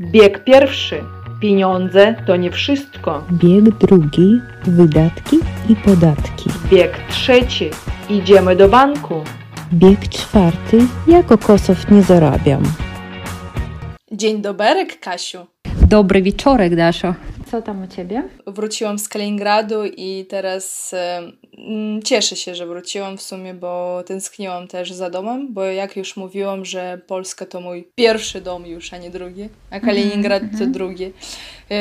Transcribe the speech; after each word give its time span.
Bieg 0.00 0.44
pierwszy. 0.44 1.04
Pieniądze 1.40 2.14
to 2.26 2.36
nie 2.36 2.50
wszystko. 2.50 3.24
Bieg 3.32 3.64
drugi 3.70 4.40
wydatki 4.64 5.36
i 5.68 5.76
podatki. 5.76 6.50
Bieg 6.70 6.98
trzeci. 7.10 7.70
Idziemy 8.10 8.56
do 8.56 8.68
banku. 8.68 9.24
Bieg 9.72 10.08
czwarty 10.08 10.78
ja 11.06 11.22
kokosów 11.22 11.90
nie 11.90 12.02
zarabiam. 12.02 12.62
Dzień 14.12 14.42
doberek, 14.42 15.00
Kasiu. 15.00 15.46
Dobry 15.88 16.22
wieczorek, 16.22 16.76
Daszo. 16.76 17.14
Co 17.54 17.62
tam 17.62 17.82
u 17.82 17.86
ciebie? 17.86 18.22
Wróciłam 18.46 18.98
z 18.98 19.08
Kaliningradu 19.08 19.84
i 19.84 20.26
teraz 20.28 20.94
mm, 21.58 22.02
cieszę 22.02 22.36
się, 22.36 22.54
że 22.54 22.66
wróciłam 22.66 23.16
w 23.16 23.22
sumie, 23.22 23.54
bo 23.54 24.02
tęskniłam 24.06 24.68
też 24.68 24.92
za 24.92 25.10
domem, 25.10 25.54
bo 25.54 25.64
jak 25.64 25.96
już 25.96 26.16
mówiłam, 26.16 26.64
że 26.64 27.00
Polska 27.06 27.46
to 27.46 27.60
mój 27.60 27.88
pierwszy 27.94 28.40
dom 28.40 28.66
już, 28.66 28.92
a 28.92 28.98
nie 28.98 29.10
drugi, 29.10 29.48
a 29.70 29.80
Kaliningrad 29.80 30.42
to 30.58 30.66
drugi, 30.66 31.04
e, 31.04 31.12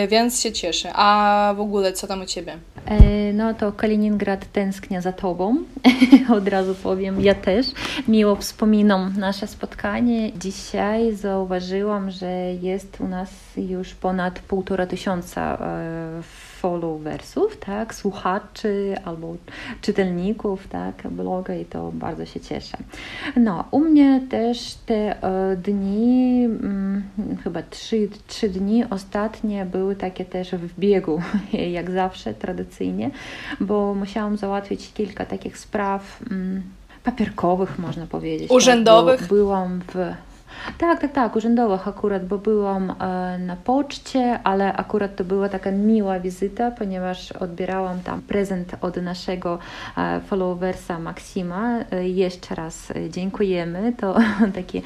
więc 0.09 0.41
się 0.41 0.51
cieszę. 0.51 0.89
A 0.93 1.53
w 1.57 1.59
ogóle 1.59 1.93
co 1.93 2.07
tam 2.07 2.21
u 2.21 2.25
ciebie? 2.25 2.57
E, 2.85 3.33
no 3.33 3.53
to 3.53 3.71
Kaliningrad 3.71 4.51
tęsknię 4.51 5.01
za 5.01 5.11
tobą. 5.11 5.57
Od 6.37 6.47
razu 6.47 6.75
powiem, 6.75 7.21
ja 7.21 7.35
też. 7.35 7.67
Miło 8.07 8.35
wspominam 8.35 9.13
nasze 9.17 9.47
spotkanie. 9.47 10.31
Dzisiaj 10.31 11.15
zauważyłam, 11.15 12.11
że 12.11 12.31
jest 12.61 13.01
u 13.01 13.07
nas 13.07 13.29
już 13.57 13.93
ponad 13.93 14.39
półtora 14.39 14.87
tysiąca 14.87 15.57
e, 15.61 16.52
followersów, 16.63 17.57
tak, 17.57 17.95
słuchaczy 17.95 18.95
albo 19.05 19.35
czytelników, 19.81 20.67
tak, 20.67 21.07
bloga 21.11 21.55
i 21.55 21.65
to 21.65 21.91
bardzo 21.93 22.25
się 22.25 22.39
cieszę. 22.39 22.77
No, 23.35 23.63
u 23.71 23.79
mnie 23.79 24.21
też 24.29 24.75
te 24.85 25.23
e, 25.23 25.55
dni, 25.55 26.45
mm, 26.45 27.03
chyba 27.43 27.61
trzy, 27.69 28.09
trzy 28.27 28.49
dni 28.49 28.83
ostatnie 28.89 29.65
były 29.65 29.95
takie 29.95 30.25
też 30.25 30.51
w 30.51 30.79
biegu, 30.79 31.21
jak 31.77 31.91
zawsze, 31.91 32.33
tradycyjnie, 32.33 33.11
bo 33.59 33.93
musiałam 33.93 34.37
załatwić 34.37 34.93
kilka 34.93 35.25
takich 35.25 35.57
spraw 35.57 36.21
mm, 36.31 36.63
papierkowych, 37.03 37.79
można 37.79 38.07
powiedzieć. 38.07 38.51
Urzędowych? 38.51 39.19
Tak, 39.19 39.29
byłam 39.29 39.81
w 39.93 40.13
tak, 40.77 41.01
tak, 41.01 41.11
tak, 41.11 41.35
urzędowych 41.35 41.87
akurat, 41.87 42.25
bo 42.25 42.37
byłam 42.37 42.91
e, 42.91 43.37
na 43.37 43.55
poczcie, 43.55 44.39
ale 44.43 44.73
akurat 44.73 45.15
to 45.15 45.23
była 45.23 45.49
taka 45.49 45.71
miła 45.71 46.19
wizyta, 46.19 46.71
ponieważ 46.71 47.31
odbierałam 47.31 47.99
tam 48.01 48.21
prezent 48.21 48.75
od 48.81 48.97
naszego 48.97 49.59
e, 49.97 50.21
followersa 50.21 50.99
Maksima. 50.99 51.79
E, 51.91 52.09
jeszcze 52.09 52.55
raz 52.55 52.93
dziękujemy, 53.09 53.93
to 53.97 54.15
takie 54.55 54.81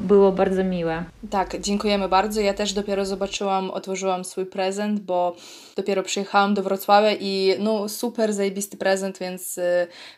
było 0.00 0.32
bardzo 0.32 0.64
miłe. 0.64 1.04
Tak, 1.30 1.60
dziękujemy 1.60 2.08
bardzo. 2.08 2.40
Ja 2.40 2.54
też 2.54 2.72
dopiero 2.72 3.06
zobaczyłam, 3.06 3.70
otworzyłam 3.70 4.24
swój 4.24 4.46
prezent, 4.46 5.00
bo 5.00 5.36
dopiero 5.76 6.02
przyjechałam 6.02 6.54
do 6.54 6.62
Wrocławia 6.62 7.12
i 7.12 7.54
no 7.58 7.88
super 7.88 8.32
zajebisty 8.32 8.76
prezent, 8.76 9.18
więc 9.18 9.60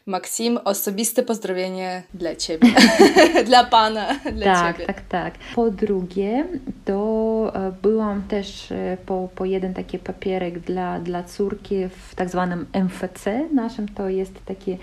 Maksim, 0.06 0.58
osobiste 0.64 1.22
pozdrowienie 1.22 2.02
dla 2.14 2.36
Ciebie, 2.36 2.68
dla 3.44 3.64
Pana, 3.64 4.06
dla 4.32 4.44
tak, 4.44 4.56
Ciebie. 4.58 4.61
Tak, 4.62 4.76
tak, 4.86 5.34
Po 5.54 5.70
drugie, 5.70 6.44
to 6.84 7.52
e, 7.54 7.72
byłam 7.82 8.22
też 8.22 8.72
e, 8.72 8.96
po, 9.06 9.28
po 9.34 9.44
jeden 9.44 9.74
taki 9.74 9.98
papierek 9.98 10.58
dla, 10.58 11.00
dla 11.00 11.22
córki 11.22 11.88
w 11.88 12.14
tak 12.14 12.30
zwanym 12.30 12.66
MFC 12.72 13.48
naszym, 13.54 13.88
to 13.88 14.08
jest 14.08 14.44
taki 14.44 14.78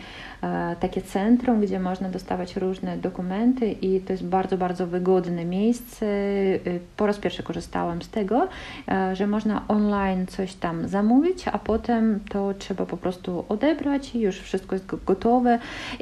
takie 0.79 1.01
centrum, 1.01 1.61
gdzie 1.61 1.79
można 1.79 2.09
dostawać 2.09 2.55
różne 2.55 2.97
dokumenty 2.97 3.71
i 3.71 4.01
to 4.01 4.13
jest 4.13 4.25
bardzo, 4.25 4.57
bardzo 4.57 4.87
wygodne 4.87 5.45
miejsce. 5.45 6.05
E, 6.05 6.59
po 6.97 7.07
raz 7.07 7.17
pierwszy 7.17 7.43
korzystałam 7.43 8.01
z 8.01 8.09
tego, 8.09 8.47
e, 8.87 9.15
że 9.15 9.27
można 9.27 9.67
online 9.67 10.27
coś 10.27 10.53
tam 10.53 10.87
zamówić, 10.87 11.47
a 11.47 11.59
potem 11.59 12.19
to 12.29 12.53
trzeba 12.53 12.85
po 12.85 12.97
prostu 12.97 13.45
odebrać 13.49 14.15
i 14.15 14.19
już 14.19 14.39
wszystko 14.39 14.75
jest 14.75 14.85
gotowe. 15.05 15.59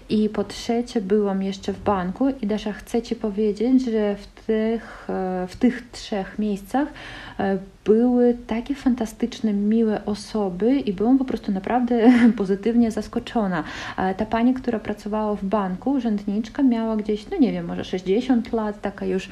I 0.09 0.29
po 0.29 0.43
trzecie 0.43 1.01
byłam 1.01 1.43
jeszcze 1.43 1.73
w 1.73 1.83
banku 1.83 2.29
i 2.41 2.47
Dasza 2.47 2.73
chcę 2.73 3.01
Ci 3.01 3.15
powiedzieć, 3.15 3.85
że 3.85 4.15
w 4.15 4.27
tych, 4.27 5.07
w 5.47 5.55
tych 5.59 5.91
trzech 5.91 6.39
miejscach 6.39 6.87
były 7.87 8.37
takie 8.47 8.75
fantastyczne, 8.75 9.53
miłe 9.53 10.05
osoby 10.05 10.79
i 10.79 10.93
byłam 10.93 11.17
po 11.17 11.25
prostu 11.25 11.51
naprawdę 11.51 12.11
pozytywnie 12.37 12.91
zaskoczona. 12.91 13.63
Ta 14.17 14.25
pani, 14.25 14.53
która 14.53 14.79
pracowała 14.79 15.35
w 15.35 15.45
banku, 15.45 15.91
urzędniczka, 15.91 16.63
miała 16.63 16.95
gdzieś, 16.95 17.29
no 17.29 17.37
nie 17.37 17.51
wiem, 17.51 17.65
może 17.65 17.83
60 17.83 18.53
lat, 18.53 18.81
taka 18.81 19.05
już 19.05 19.29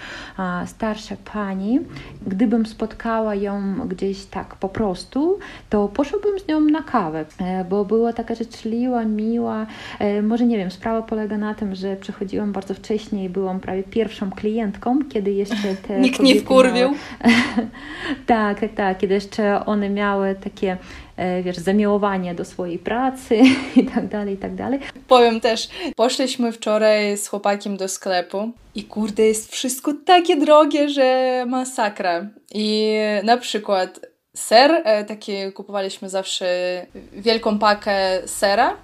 starsza 0.65 1.15
pani. 1.33 1.79
Gdybym 2.27 2.65
spotkała 2.65 3.35
ją 3.35 3.87
gdzieś 3.87 4.25
tak 4.25 4.55
po 4.55 4.69
prostu, 4.69 5.39
to 5.69 5.87
poszłabym 5.87 6.39
z 6.39 6.47
nią 6.47 6.59
na 6.59 6.83
kawę, 6.83 7.25
e, 7.39 7.65
bo 7.65 7.85
była 7.85 8.13
taka 8.13 8.35
życzliwa, 8.35 9.05
miła. 9.05 9.65
E, 9.99 10.21
może 10.21 10.45
nie 10.45 10.57
wiem, 10.57 10.71
sprawa 10.71 11.01
polega 11.01 11.37
na 11.37 11.53
tym, 11.53 11.75
że 11.75 11.95
przychodziłam 11.95 12.51
bardzo 12.51 12.73
wcześnie 12.73 13.25
i 13.25 13.29
byłam 13.29 13.59
prawie 13.59 13.83
pierwszą 13.83 14.31
klientką, 14.31 14.99
kiedy 15.09 15.31
jeszcze 15.31 15.75
te. 15.75 15.99
Nikt 15.99 16.19
nie 16.19 16.35
wkurwił. 16.35 16.73
Miały... 16.73 16.95
tak, 18.25 18.59
tak, 18.59 18.73
tak, 18.75 18.97
kiedy 18.97 19.13
jeszcze 19.13 19.65
one 19.65 19.89
miały 19.89 20.35
takie, 20.43 20.77
e, 21.17 21.43
wiesz, 21.43 21.57
zamiłowanie 21.57 22.35
do 22.35 22.45
swojej 22.45 22.79
pracy 22.79 23.41
i 23.75 23.85
tak 23.85 24.07
dalej, 24.07 24.33
i 24.33 24.37
tak 24.37 24.55
dalej. 24.55 24.79
Powiem 25.07 25.41
też, 25.41 25.69
poszliśmy 25.95 26.51
wczoraj 26.51 27.17
z 27.17 27.27
chłopakiem 27.27 27.77
do 27.77 27.87
sklepu 27.87 28.51
i 28.75 28.83
kurde, 28.83 29.23
jest 29.23 29.51
wszystko 29.51 29.93
takie 30.05 30.35
drogie, 30.35 30.89
że 30.89 31.43
masakra. 31.47 32.27
I 32.53 32.97
na 33.23 33.37
przykład 33.37 33.99
ser, 34.35 34.81
e, 34.83 35.03
taki 35.05 35.51
kupowaliśmy 35.53 36.09
zawsze 36.09 36.45
wielką 37.13 37.59
pakę 37.59 38.27
sera 38.27 38.77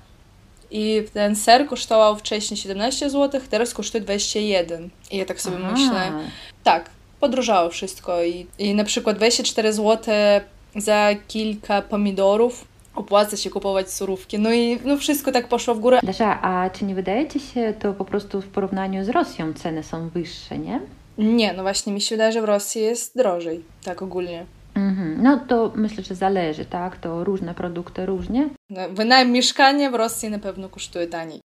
i 0.72 1.04
ten 1.14 1.36
ser 1.36 1.68
kosztował 1.68 2.16
wcześniej 2.16 2.58
17 2.58 3.10
zł, 3.10 3.42
teraz 3.50 3.74
kosztuje 3.74 4.04
21. 4.04 4.90
I 5.12 5.18
ja 5.18 5.26
tak 5.26 5.42
sobie 5.42 5.58
Aha. 5.60 5.72
myślę, 5.72 6.12
tak, 6.64 6.90
podrożało 7.22 7.70
wszystko 7.70 8.24
i, 8.24 8.48
i 8.59 8.76
na 8.76 8.84
przykład 8.84 9.18
24 9.18 9.74
zł 9.74 10.14
za 10.76 11.09
kilka 11.28 11.82
pomidorów 11.82 12.66
opłaca 12.96 13.38
się 13.38 13.50
kupować 13.50 13.92
surówki. 13.92 14.40
No 14.40 14.54
i 14.54 14.80
no 14.86 14.98
wszystko 14.98 15.32
tak 15.32 15.48
poszło 15.48 15.76
w 15.76 15.80
górę. 15.80 16.00
Dasza, 16.04 16.42
a 16.42 16.70
czy 16.70 16.86
nie 16.86 16.96
wydaje 16.96 17.28
Ci 17.28 17.40
się 17.40 17.74
to 17.80 17.94
po 17.94 18.06
prostu 18.06 18.42
w 18.42 18.48
porównaniu 18.48 19.06
z 19.06 19.09
Rosją 19.09 19.54
ceny 19.54 19.84
są 19.84 20.09
wyższe, 20.09 20.58
nie? 20.58 20.80
Nie, 21.18 21.54
no 21.54 21.64
właśnie 21.64 21.94
mi 21.94 22.02
się 22.02 22.16
wydaje, 22.16 22.32
że 22.32 22.42
w 22.42 22.46
Rosji 22.46 22.82
jest 22.82 23.18
drożej, 23.18 23.64
tak 23.84 24.02
ogólnie. 24.02 24.46
Mhm. 24.76 25.24
No 25.24 25.40
to 25.48 25.72
myślę, 25.76 26.03
że 26.03 26.16
zależy, 26.16 26.66
tak? 26.66 26.98
To 26.98 27.24
różne 27.24 27.53
produkty 27.53 28.06
różnie. 28.06 28.50
No, 28.70 28.82
wynajem 28.90 29.32
mieszkania 29.32 29.92
w 29.92 29.96
Rosji 29.96 30.30
na 30.30 30.40
pewno 30.40 30.70
kosztuje 30.70 31.08
taniej. 31.08 31.41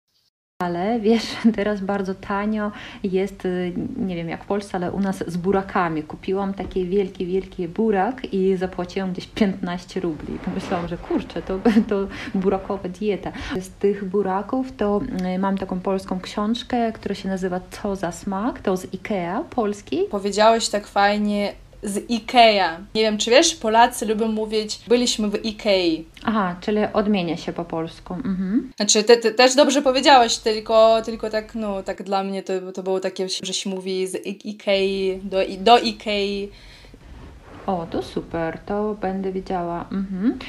Ale 0.63 0.99
wiesz, 0.99 1.23
teraz 1.55 1.81
bardzo 1.81 2.15
tanio 2.15 2.71
jest, 3.03 3.45
y, 3.45 3.73
nie 3.97 4.15
wiem 4.15 4.29
jak 4.29 4.43
w 4.43 4.47
Polsce, 4.47 4.77
ale 4.77 4.91
u 4.91 4.99
nas 4.99 5.23
z 5.27 5.37
burakami. 5.37 6.03
Kupiłam 6.03 6.53
taki 6.53 6.85
wielki, 6.85 7.25
wielki 7.25 7.67
burak 7.67 8.33
i 8.33 8.55
zapłaciłam 8.57 9.11
gdzieś 9.11 9.27
15 9.27 9.99
rubli. 9.99 10.39
Pomyślałam, 10.45 10.87
że 10.87 10.97
kurczę, 10.97 11.41
to, 11.41 11.59
to 11.89 12.07
burakowa 12.35 12.89
dieta. 12.89 13.31
Z 13.59 13.69
tych 13.69 14.05
buraków 14.05 14.71
to 14.77 15.01
y, 15.35 15.39
mam 15.39 15.57
taką 15.57 15.79
polską 15.79 16.19
książkę, 16.19 16.91
która 16.91 17.15
się 17.15 17.29
nazywa 17.29 17.59
Co 17.71 17.95
za 17.95 18.11
smak, 18.11 18.61
to 18.61 18.77
z 18.77 18.93
Ikea 18.93 19.43
polski. 19.49 19.99
Powiedziałeś 20.11 20.69
tak 20.69 20.87
fajnie 20.87 21.53
z 21.83 22.09
Ikea. 22.09 22.77
Nie 22.95 23.01
wiem, 23.01 23.17
czy 23.17 23.31
wiesz, 23.31 23.55
Polacy 23.55 24.05
lubią 24.05 24.27
mówić, 24.27 24.79
byliśmy 24.87 25.29
w 25.29 25.45
Ikei. 25.45 26.05
Aha, 26.23 26.55
czyli 26.61 26.77
odmienia 26.93 27.37
się 27.37 27.53
po 27.53 27.65
polsku. 27.65 28.13
Mhm. 28.13 28.71
Znaczy, 28.75 29.03
ty, 29.03 29.17
ty, 29.17 29.31
też 29.31 29.55
dobrze 29.55 29.81
powiedziałeś, 29.81 30.37
tylko, 30.37 31.01
tylko 31.05 31.29
tak, 31.29 31.55
no, 31.55 31.83
tak 31.83 32.03
dla 32.03 32.23
mnie 32.23 32.43
to, 32.43 32.71
to 32.71 32.83
było 32.83 32.99
takie, 32.99 33.27
że 33.43 33.53
się 33.53 33.69
mówi 33.69 34.07
z 34.07 34.25
Ikei 34.45 35.19
do, 35.23 35.37
do 35.59 35.77
Ikei. 35.77 36.49
O, 37.65 37.87
to 37.91 38.01
super, 38.01 38.59
to 38.65 38.95
będę 39.01 39.31
wiedziała. 39.31 39.85
Mhm. 39.91 40.39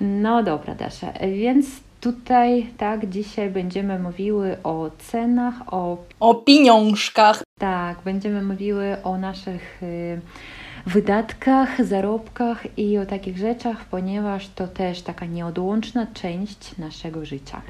No 0.00 0.42
dobra, 0.42 0.74
Dasza, 0.74 1.12
więc 1.32 1.66
tutaj 2.00 2.66
tak 2.78 3.08
dzisiaj 3.08 3.50
będziemy 3.50 3.98
mówiły 3.98 4.56
o 4.64 4.90
cenach, 4.98 5.54
o... 5.66 5.96
O 6.20 6.34
pieniążkach. 6.34 7.42
Tak, 7.58 7.98
będziemy 8.04 8.42
mówiły 8.42 8.96
o 9.04 9.18
naszych... 9.18 9.82
Y 9.82 10.20
wydatkach, 10.86 11.84
zarobkach 11.84 12.78
i 12.78 12.98
o 12.98 13.06
takich 13.06 13.38
rzeczach, 13.38 13.84
ponieważ 13.84 14.48
to 14.48 14.68
też 14.68 15.02
taka 15.02 15.26
nieodłączna 15.26 16.06
część 16.14 16.78
naszego 16.78 17.24
życia. 17.24 17.62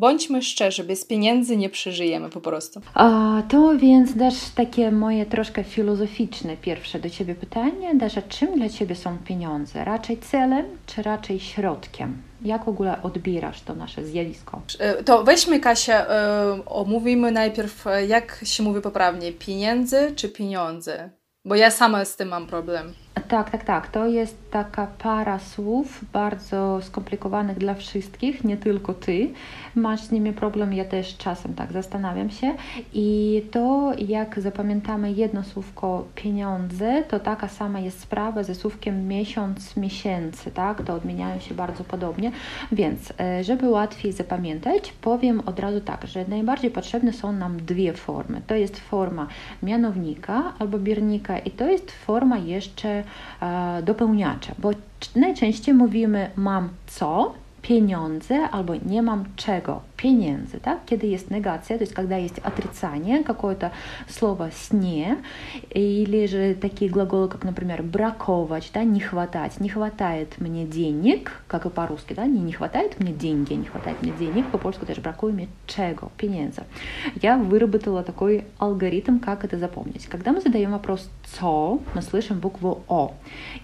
Bądźmy 0.00 0.42
szczerzy, 0.42 0.84
bez 0.84 1.04
pieniędzy 1.04 1.56
nie 1.56 1.70
przeżyjemy 1.70 2.30
po 2.30 2.40
prostu. 2.40 2.80
A, 2.94 3.42
to 3.48 3.78
więc 3.78 4.16
dasz 4.16 4.48
takie 4.48 4.90
moje 4.90 5.26
troszkę 5.26 5.64
filozoficzne 5.64 6.56
pierwsze 6.56 6.98
do 6.98 7.10
Ciebie 7.10 7.34
pytanie. 7.34 7.94
Dasz, 7.94 8.14
czym 8.28 8.54
dla 8.54 8.68
Ciebie 8.68 8.94
są 8.94 9.18
pieniądze? 9.18 9.84
Raczej 9.84 10.18
celem, 10.18 10.66
czy 10.86 11.02
raczej 11.02 11.40
środkiem? 11.40 12.31
Jak 12.44 12.64
w 12.64 12.68
ogóle 12.68 13.02
odbierasz 13.02 13.60
to 13.60 13.74
nasze 13.74 14.04
zjawisko? 14.04 14.62
E, 14.78 15.04
To 15.04 15.24
weźmy, 15.24 15.60
Kasia, 15.60 16.06
e, 16.08 16.62
omówimy 16.66 17.32
najpierw, 17.32 17.86
e, 17.86 18.06
jak 18.06 18.40
się 18.44 18.62
mówi 18.62 18.80
poprawnie, 18.80 19.32
pieniędzy 19.32 20.12
czy 20.16 20.28
pieniądze? 20.28 21.10
Bo 21.44 21.54
ja 21.54 21.70
sama 21.70 22.04
z 22.04 22.16
tym 22.16 22.28
mam 22.28 22.46
problem. 22.46 22.92
Tak, 23.32 23.50
tak, 23.50 23.64
tak. 23.64 23.88
To 23.88 24.06
jest 24.06 24.50
taka 24.50 24.86
para 24.86 25.38
słów 25.38 26.04
bardzo 26.12 26.78
skomplikowanych 26.82 27.58
dla 27.58 27.74
wszystkich, 27.74 28.44
nie 28.44 28.56
tylko 28.56 28.94
ty. 28.94 29.30
Masz 29.74 30.00
z 30.00 30.10
nimi 30.10 30.32
problem, 30.32 30.72
ja 30.72 30.84
też 30.84 31.16
czasem 31.16 31.54
tak 31.54 31.72
zastanawiam 31.72 32.30
się. 32.30 32.54
I 32.92 33.42
to, 33.50 33.92
jak 33.98 34.40
zapamiętamy 34.40 35.12
jedno 35.12 35.44
słówko 35.44 36.04
pieniądze, 36.14 37.02
to 37.08 37.20
taka 37.20 37.48
sama 37.48 37.80
jest 37.80 38.00
sprawa 38.00 38.42
ze 38.42 38.54
słówkiem 38.54 39.08
miesiąc, 39.08 39.76
miesięcy, 39.76 40.50
tak? 40.50 40.82
To 40.82 40.94
odmieniają 40.94 41.40
się 41.40 41.54
bardzo 41.54 41.84
podobnie. 41.84 42.32
Więc, 42.72 43.12
e, 43.20 43.44
żeby 43.44 43.68
łatwiej 43.68 44.12
zapamiętać, 44.12 44.92
powiem 44.92 45.42
od 45.46 45.58
razu 45.58 45.80
tak, 45.80 46.06
że 46.06 46.24
najbardziej 46.28 46.70
potrzebne 46.70 47.12
są 47.12 47.32
nam 47.32 47.56
dwie 47.56 47.92
formy. 47.92 48.40
To 48.46 48.54
jest 48.54 48.80
forma 48.80 49.26
mianownika 49.62 50.52
albo 50.58 50.78
biernika 50.78 51.38
i 51.38 51.50
to 51.50 51.66
jest 51.66 51.90
forma 51.90 52.38
jeszcze 52.38 53.04
dopełniacza, 53.82 54.54
bo 54.58 54.70
najczęściej 55.16 55.74
mówimy 55.74 56.30
mam 56.36 56.68
co, 56.86 57.32
pieniądze 57.62 58.48
albo 58.50 58.74
nie 58.86 59.02
mam 59.02 59.24
czego, 59.36 59.80
pieniędzy, 60.02 60.60
tak? 60.60 60.84
Kiedy 60.86 61.06
есть 61.06 61.30
негация, 61.30 61.78
то 61.78 61.84
есть 61.84 61.94
когда 61.94 62.16
есть 62.16 62.38
отрицание, 62.38 63.22
какое-то 63.22 63.70
слово 64.08 64.50
с 64.50 64.72
«не», 64.72 65.16
или 65.70 66.26
же 66.26 66.54
такие 66.54 66.90
глаголы, 66.90 67.28
как, 67.28 67.44
например, 67.44 67.82
браковать, 67.82 68.70
да, 68.74 68.82
не 68.82 69.00
хватать, 69.00 69.60
не 69.60 69.68
хватает 69.68 70.38
мне 70.38 70.64
денег, 70.64 71.30
как 71.46 71.66
и 71.66 71.70
по-русски, 71.70 72.14
да, 72.14 72.26
не, 72.26 72.40
не 72.40 72.52
хватает 72.52 72.98
мне 72.98 73.12
деньги, 73.12 73.54
не 73.54 73.64
хватает 73.64 74.02
мне 74.02 74.12
денег, 74.12 74.46
по-польски 74.46 74.84
тоже 74.84 75.00
бракує 75.00 75.32
мне 75.34 75.48
чего, 75.66 76.10
pieniędzy. 76.18 76.62
Я 77.22 77.36
выработала 77.36 78.02
такой 78.02 78.44
алгоритм, 78.58 79.18
как 79.18 79.44
это 79.44 79.56
запомнить. 79.58 80.06
Когда 80.06 80.32
мы 80.32 80.40
задаем 80.40 80.72
вопрос 80.72 81.08
«co», 81.40 81.80
мы 81.94 82.02
слышим 82.02 82.40
букву 82.40 82.82
«о», 82.88 83.12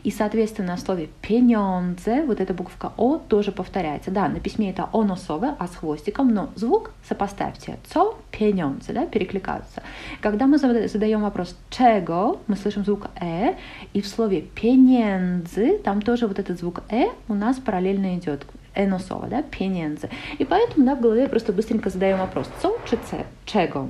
и, 0.05 0.11
соответственно, 0.11 0.77
в 0.77 0.81
слове 0.81 1.09
«pieniądze» 1.23 2.27
вот 2.27 2.41
эта 2.41 2.55
буквка 2.55 2.93
«о» 2.97 3.19
тоже 3.19 3.51
повторяется. 3.51 4.11
Да, 4.13 4.29
на 4.29 4.39
письме 4.39 4.71
это 4.71 4.89
«о» 4.93 5.03
носовое, 5.03 5.57
а 5.59 5.67
с 5.67 5.75
хвостиком, 5.75 6.28
но 6.29 6.51
звук 6.55 6.91
сопоставьте. 7.09 7.79
«Co»– 7.85 8.17
«pieniądze», 8.33 8.93
да, 8.93 9.07
перекликаются. 9.07 9.83
Когда 10.21 10.47
мы 10.47 10.59
задаем 10.59 11.23
вопрос 11.23 11.57
«czego», 11.71 12.41
мы 12.47 12.57
слышим 12.57 12.85
звук 12.85 13.09
«э», 13.21 13.55
и 13.93 14.01
в 14.01 14.07
слове 14.07 14.43
«pieniędzy» 14.55 15.79
там 15.79 16.03
тоже 16.03 16.27
вот 16.27 16.39
этот 16.39 16.59
звук 16.59 16.83
«э» 16.91 17.09
у 17.29 17.35
нас 17.35 17.57
параллельно 17.57 18.17
идет 18.17 18.47
эносово, 18.75 19.27
да, 19.29 19.43
pieniędzy. 19.43 20.11
И 20.39 20.45
поэтому, 20.45 20.87
да, 20.87 20.95
в 20.95 21.01
голове 21.01 21.29
просто 21.29 21.53
быстренько 21.53 21.91
задаем 21.91 22.19
вопрос 22.19 22.49
czy 22.85 22.97
«ce», 22.97 23.25
«czego». 23.47 23.89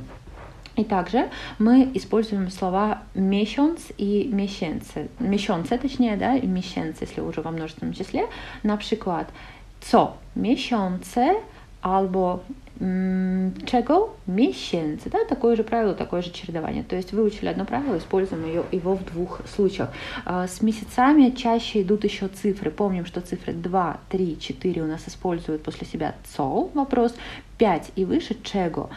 И 0.77 0.85
также 0.85 1.29
мы 1.59 1.91
используем 1.95 2.51
слова 2.51 3.03
месяц 3.17 3.93
и 3.99 4.31
miesięcy. 4.33 5.09
Miesiące, 5.19 5.77
точнее, 5.77 6.17
да, 6.17 6.37
и 6.37 6.47
miesięcy, 6.47 7.05
если 7.05 7.21
уже 7.21 7.41
во 7.43 7.51
множественном 7.51 7.95
числе. 7.95 8.29
На 8.63 8.77
przykład, 8.77 9.33
co 9.81 10.17
miesiące 10.37 11.35
albo 11.83 12.43
м, 12.81 13.53
czego 13.67 14.15
miesięcy. 14.27 15.11
Да? 15.11 15.19
Такое 15.29 15.57
же 15.57 15.65
правило, 15.65 15.95
такое 15.95 16.23
же 16.23 16.31
чередование. 16.31 16.85
То 16.85 16.97
есть 16.97 17.13
выучили 17.13 17.49
одно 17.49 17.65
правило, 17.65 17.97
используем 17.97 18.47
ее, 18.47 18.65
его 18.73 18.95
в 18.95 19.05
двух 19.05 19.41
случаях. 19.47 19.89
А, 20.25 20.47
С 20.47 20.63
месяцами 20.63 21.31
чаще 21.31 21.83
идут 21.83 22.05
еще 22.05 22.29
цифры. 22.29 22.71
Помним, 22.71 23.07
что 23.07 23.21
цифры 23.21 23.53
2, 23.53 23.99
3, 24.09 24.39
4 24.41 24.83
у 24.83 24.87
нас 24.87 25.09
используют 25.09 25.63
после 25.63 25.87
себя 25.87 26.15
ЦО, 26.25 26.71
вопрос 26.75 27.15
5 27.59 27.93
и 27.97 28.05
выше 28.05 28.37
чего. 28.43 28.89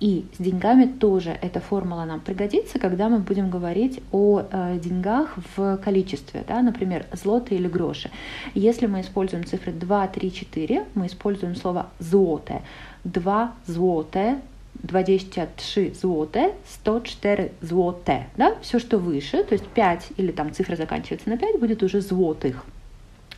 И 0.00 0.24
с 0.38 0.42
деньгами 0.42 0.84
тоже 0.84 1.36
эта 1.42 1.60
формула 1.60 2.04
нам 2.04 2.20
пригодится, 2.20 2.78
когда 2.78 3.08
мы 3.08 3.18
будем 3.18 3.50
говорить 3.50 4.02
о 4.12 4.42
э, 4.50 4.78
деньгах 4.78 5.36
в 5.56 5.78
количестве, 5.78 6.44
да, 6.46 6.62
например, 6.62 7.06
злоты 7.12 7.54
или 7.54 7.68
гроши. 7.68 8.10
Если 8.54 8.86
мы 8.86 9.00
используем 9.00 9.44
цифры 9.44 9.72
2, 9.72 10.08
3, 10.08 10.32
4, 10.32 10.84
мы 10.94 11.06
используем 11.06 11.56
слово 11.56 11.86
злоте. 11.98 12.60
2 13.03 13.53
злоте, 13.67 14.39
23 14.83 15.93
злоте, 15.93 16.53
104 16.67 17.51
злоте. 17.61 18.27
Да? 18.37 18.55
Все, 18.61 18.79
что 18.79 18.97
выше, 18.97 19.43
то 19.43 19.53
есть 19.53 19.67
5 19.67 20.11
или 20.17 20.31
там 20.31 20.53
цифра 20.53 20.75
заканчивается 20.75 21.29
на 21.29 21.37
5, 21.37 21.59
будет 21.59 21.83
уже 21.83 22.01
злотых. 22.01 22.65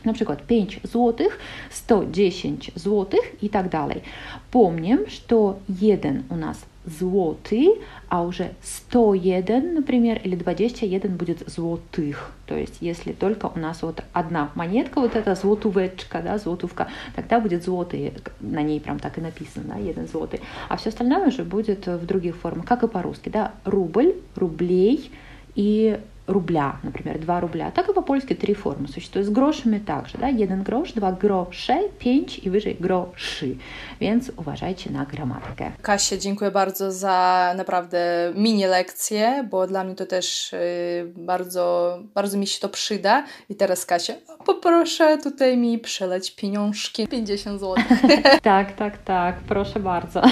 Na 0.04 0.12
przykład 0.12 0.42
5 0.42 0.80
złotych, 0.84 1.38
110 1.70 2.72
złotych 2.74 3.42
i 3.42 3.48
tak 3.48 3.68
dalej. 3.68 4.02
Помним, 4.50 5.06
что 5.08 5.58
1 5.68 6.24
у 6.30 6.36
нас 6.36 6.64
злотый, 6.85 7.81
а 8.09 8.23
уже 8.23 8.53
101, 8.61 9.75
например, 9.75 10.19
или 10.23 10.35
21 10.35 11.15
будет 11.15 11.47
злотых. 11.49 12.31
То 12.45 12.55
есть, 12.55 12.77
если 12.81 13.13
только 13.13 13.47
у 13.47 13.57
нас 13.57 13.81
вот 13.81 14.03
одна 14.11 14.51
монетка, 14.55 14.99
вот 14.99 15.15
эта 15.15 15.35
злотувечка, 15.35 16.21
да, 16.21 16.37
злотувка, 16.37 16.89
тогда 17.15 17.39
будет 17.39 17.63
злотый, 17.63 18.13
на 18.41 18.61
ней 18.61 18.79
прям 18.79 18.99
так 18.99 19.17
и 19.17 19.21
написано, 19.21 19.65
да, 19.69 19.75
один 19.75 20.07
злотый. 20.07 20.41
А 20.69 20.77
все 20.77 20.89
остальное 20.89 21.27
уже 21.27 21.43
будет 21.43 21.87
в 21.87 22.05
других 22.05 22.35
формах, 22.35 22.65
как 22.65 22.83
и 22.83 22.87
по-русски, 22.87 23.29
да, 23.29 23.53
рубль, 23.65 24.15
рублей 24.35 25.11
и 25.55 25.99
рубля, 26.28 26.78
например, 26.82 27.18
2 27.18 27.40
рубля. 27.40 27.70
Так 27.70 27.88
и 27.88 27.92
по-польски 27.92 28.34
три 28.34 28.54
формы 28.54 28.88
существуют. 28.88 29.26
З 29.26 29.30
грошами 29.30 29.78
также, 29.78 30.18
да, 30.18 30.28
1 30.28 30.62
grosz, 30.62 30.92
2 30.92 31.12
grosze, 31.12 31.88
5 31.98 32.38
i 32.38 32.50
wyżej 32.50 32.76
groszy. 32.80 33.56
Więc 34.00 34.30
uważajcie 34.36 34.90
na 34.90 35.04
gramatykę. 35.04 35.72
Kasia, 35.82 36.16
dziękuję 36.16 36.50
bardzo 36.50 36.92
za 36.92 37.54
naprawdę 37.56 38.32
mini 38.34 38.66
lekcję, 38.66 39.48
bo 39.50 39.66
dla 39.66 39.84
mnie 39.84 39.94
to 39.94 40.06
też 40.06 40.52
y, 40.52 41.12
bardzo, 41.16 41.98
bardzo 42.14 42.38
mi 42.38 42.46
się 42.46 42.60
to 42.60 42.68
przyda. 42.68 43.24
I 43.48 43.54
teraz 43.54 43.86
Kasia, 43.86 44.14
poproszę 44.46 45.18
tutaj 45.18 45.56
mi 45.56 45.78
przeleć 45.78 46.34
pieniążki. 46.34 47.08
50 47.08 47.60
zł. 47.60 47.84
Так, 48.42 48.72
так, 48.72 48.98
так, 48.98 49.36
прошу 49.40 49.80
bardzo. 49.80 50.22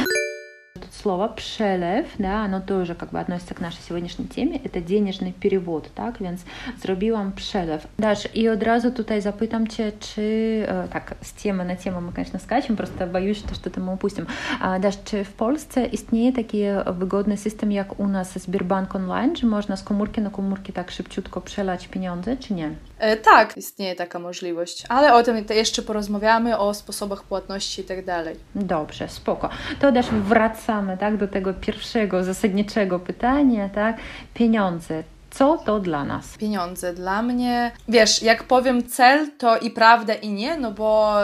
Тут 1.01 1.01
слово 1.01 1.29
«przelew», 1.37 2.07
да, 2.19 2.45
оно 2.45 2.61
тоже 2.61 2.95
как 2.95 3.11
бы 3.11 3.21
относится 3.21 3.55
к 3.55 3.61
нашей 3.61 3.81
сегодняшней 3.89 4.27
теме, 4.27 4.61
это 4.65 4.81
денежный 4.81 5.33
перевод, 5.33 5.91
tak, 5.95 6.21
więc 6.21 6.41
zrobiłam 6.83 7.33
przelew. 7.33 7.87
Dasz, 7.99 8.29
i 8.35 8.49
od 8.49 8.63
razu 8.63 8.91
tutaj 8.91 9.23
zapytam 9.23 9.67
Cię, 9.67 9.93
czy, 10.01 10.23
e, 10.69 10.89
tak, 10.89 11.15
z 11.21 11.33
темы 11.33 11.65
на 11.65 11.77
тему 11.77 12.01
мы, 12.01 12.13
конечно, 12.13 12.39
скачем, 12.39 12.77
просто 12.77 13.07
боюсь, 13.07 13.39
что 13.39 13.55
что-то 13.55 13.81
мы 13.81 13.95
упустим. 13.95 14.27
А, 14.61 14.79
Dasz, 14.79 15.05
czy 15.05 15.25
w 15.25 15.33
Polsce 15.33 15.87
istnieje 15.87 16.33
taki 16.33 16.63
wygodny 16.93 17.37
system 17.37 17.73
jak 17.73 18.01
u 18.01 18.09
nas 18.09 18.39
Sberbank 18.43 18.95
Online, 18.95 19.37
że 19.37 19.47
można 19.47 19.77
z 19.77 19.83
komórki 19.83 20.21
na 20.21 20.31
komórki 20.31 20.73
tak 20.73 20.91
szybciutko 20.91 21.41
przelać 21.41 21.89
pieniądze, 21.89 22.37
czy 22.37 22.55
nie? 22.55 22.71
E, 23.02 23.18
tak, 23.18 23.58
istnieje 23.58 23.96
taka 23.96 24.20
możliwość, 24.20 24.84
ale 24.90 25.14
o 25.14 25.24
tym 25.24 25.46
jeszcze 25.50 25.82
porozmawiamy, 25.82 26.58
o 26.58 26.74
sposobach 26.74 27.24
płatności 27.24 27.82
i 27.82 27.84
tak 27.84 28.06
dalej. 28.06 28.36
Dobrze, 28.56 29.10
spoko. 29.10 29.50
To 29.80 29.92
też 29.92 30.06
wracamy 30.06 30.98
tak, 30.98 31.18
do 31.18 31.28
tego 31.28 31.54
pierwszego, 31.54 32.24
zasadniczego 32.24 33.00
pytania, 33.00 33.70
tak? 33.70 33.98
Pieniądze. 34.34 35.04
Co 35.32 35.58
to 35.58 35.80
dla 35.80 36.04
nas? 36.04 36.38
Pieniądze 36.38 36.94
dla 36.94 37.22
mnie. 37.22 37.72
Wiesz, 37.88 38.24
jak 38.24 38.44
powiem 38.44 38.88
cel, 38.90 39.30
to 39.38 39.58
i 39.58 39.70
prawda, 39.72 40.14
i 40.14 40.30
nie, 40.30 40.58
no 40.58 40.72
bo 40.72 41.18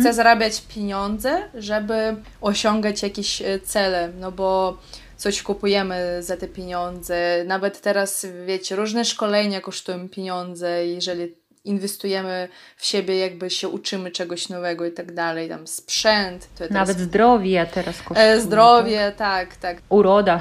chcę 0.00 0.14
zarabiać 0.14 0.62
pieniądze, 0.74 1.42
żeby 1.54 2.16
osiągać 2.40 3.02
jakieś 3.02 3.42
e, 3.42 3.60
cele, 3.60 4.08
no 4.20 4.32
bo 4.32 4.78
coś 5.20 5.42
kupujemy 5.42 6.22
za 6.22 6.36
te 6.36 6.48
pieniądze. 6.48 7.44
Nawet 7.46 7.80
teraz, 7.80 8.26
wiecie, 8.46 8.76
różne 8.76 9.04
szkolenia 9.04 9.60
kosztują 9.60 10.08
pieniądze, 10.08 10.86
jeżeli 10.86 11.34
inwestujemy 11.64 12.48
w 12.76 12.86
siebie, 12.86 13.18
jakby 13.18 13.50
się 13.50 13.68
uczymy 13.68 14.10
czegoś 14.10 14.48
nowego 14.48 14.86
i 14.86 14.92
tak 14.92 15.14
dalej, 15.14 15.48
tam 15.48 15.66
sprzęt. 15.66 16.48
Teraz, 16.54 16.72
Nawet 16.72 16.98
zdrowie 16.98 17.66
teraz 17.74 18.02
kosztuje. 18.02 18.28
e, 18.28 18.40
zdrowie, 18.40 19.12
tak, 19.16 19.56
tak. 19.56 19.82
Uroda. 19.88 20.40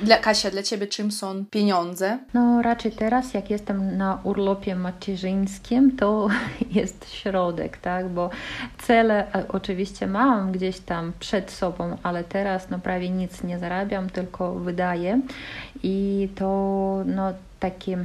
Dla, 0.00 0.16
Kasia, 0.18 0.50
dla 0.50 0.62
Ciebie 0.62 0.86
czym 0.86 1.12
są 1.12 1.44
pieniądze? 1.50 2.18
No 2.34 2.62
raczej 2.62 2.92
teraz, 2.92 3.34
jak 3.34 3.50
jestem 3.50 3.96
na 3.96 4.20
urlopie 4.24 4.76
macierzyńskim, 4.76 5.96
to 5.96 6.28
jest 6.70 7.10
środek, 7.10 7.76
tak? 7.76 8.08
Bo 8.08 8.30
cele 8.78 9.32
e, 9.34 9.48
oczywiście 9.48 10.06
mam 10.06 10.52
gdzieś 10.52 10.80
tam 10.80 11.12
przed 11.20 11.50
sobą, 11.50 11.96
ale 12.02 12.24
teraz 12.24 12.70
no 12.70 12.78
prawie 12.78 13.10
nic 13.10 13.42
nie 13.42 13.58
zarabiam, 13.58 14.10
tylko 14.10 14.54
wydaję 14.54 15.20
i 15.82 16.28
to 16.34 16.46
no 17.06 17.32
takie 17.60 18.04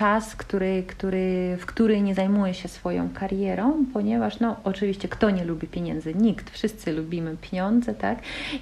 czas, 0.00 0.36
który, 0.36 0.82
który, 0.82 1.56
w 1.60 1.66
który 1.66 2.00
nie 2.00 2.14
zajmuję 2.14 2.54
się 2.54 2.68
swoją 2.68 3.08
karierą, 3.14 3.84
ponieważ 3.92 4.40
no 4.40 4.56
oczywiście 4.64 5.08
kto 5.08 5.30
nie 5.30 5.44
lubi 5.44 5.66
pieniędzy? 5.66 6.14
Nikt, 6.14 6.50
wszyscy 6.50 6.92
lubimy 6.92 7.36
pieniądze, 7.36 7.94
tak? 7.94 8.18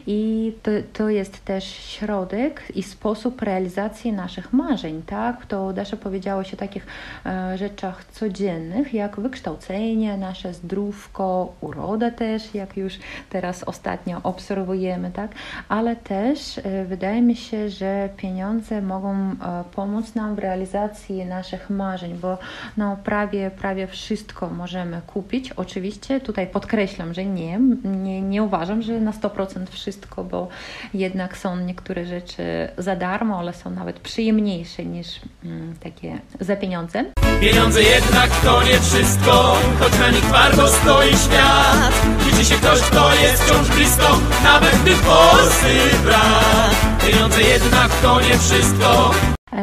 I 0.06 0.52
to, 0.62 0.70
to 0.92 1.08
jest 1.08 1.44
też 1.44 1.64
środek 1.64 2.62
i 2.74 2.82
sposób 2.82 3.42
realizacji 3.42 4.12
naszych 4.12 4.52
marzeń, 4.52 5.02
tak? 5.06 5.46
To 5.46 5.72
Dasza 5.72 5.96
powiedziałaś 5.96 6.54
o 6.54 6.56
takich 6.56 6.86
e, 7.26 7.58
rzeczach 7.58 8.04
codziennych, 8.04 8.94
jak 8.94 9.20
wykształcenie, 9.20 10.16
nasze 10.16 10.54
zdrówko, 10.54 11.52
uroda 11.60 12.10
też, 12.10 12.54
jak 12.54 12.76
już 12.76 12.98
teraz 13.30 13.64
ostatnio 13.64 14.20
obserwujemy, 14.22 15.10
tak? 15.10 15.30
Ale 15.68 15.96
też 15.96 16.58
e, 16.58 16.84
wydaje 16.84 17.22
mi 17.22 17.36
się, 17.36 17.70
że 17.70 18.08
pieniądze 18.16 18.82
mogą 18.82 19.14
e, 19.14 19.36
pomóc 19.74 20.14
nam 20.14 20.34
w 20.34 20.38
realizacji 20.38 21.27
naszych 21.28 21.70
marzeń, 21.70 22.14
bo 22.14 22.38
no, 22.76 22.96
prawie, 23.04 23.50
prawie 23.50 23.86
wszystko 23.86 24.50
możemy 24.50 25.00
kupić. 25.06 25.52
Oczywiście 25.52 26.20
tutaj 26.20 26.46
podkreślam, 26.46 27.14
że 27.14 27.24
nie, 27.24 27.58
nie, 27.84 28.22
nie 28.22 28.42
uważam, 28.42 28.82
że 28.82 29.00
na 29.00 29.12
100% 29.12 29.66
wszystko, 29.70 30.24
bo 30.24 30.48
jednak 30.94 31.36
są 31.36 31.56
niektóre 31.56 32.06
rzeczy 32.06 32.68
za 32.78 32.96
darmo, 32.96 33.38
ale 33.38 33.54
są 33.54 33.70
nawet 33.70 34.00
przyjemniejsze 34.00 34.84
niż 34.84 35.20
mm, 35.44 35.74
takie 35.76 36.18
za 36.40 36.56
pieniądze. 36.56 37.04
Pieniądze 37.40 37.82
jednak 37.82 38.30
to 38.30 38.62
nie 38.62 38.80
wszystko, 38.80 39.56
choć 39.80 39.98
na 39.98 40.10
nich 40.10 40.24
warto 40.24 40.68
stoi 40.68 41.08
świat. 41.08 42.06
Liczy 42.26 42.44
się 42.44 42.54
ktoś, 42.54 42.80
kto 42.80 43.14
jest 43.14 43.42
wciąż 43.42 43.68
blisko, 43.68 44.20
nawet 44.42 44.76
gdy 44.82 44.94
forsy 44.94 45.96
brak. 46.04 46.74
Pieniądze 47.06 47.42
jednak 47.42 47.88
to 48.02 48.20
nie 48.20 48.38
wszystko, 48.38 49.10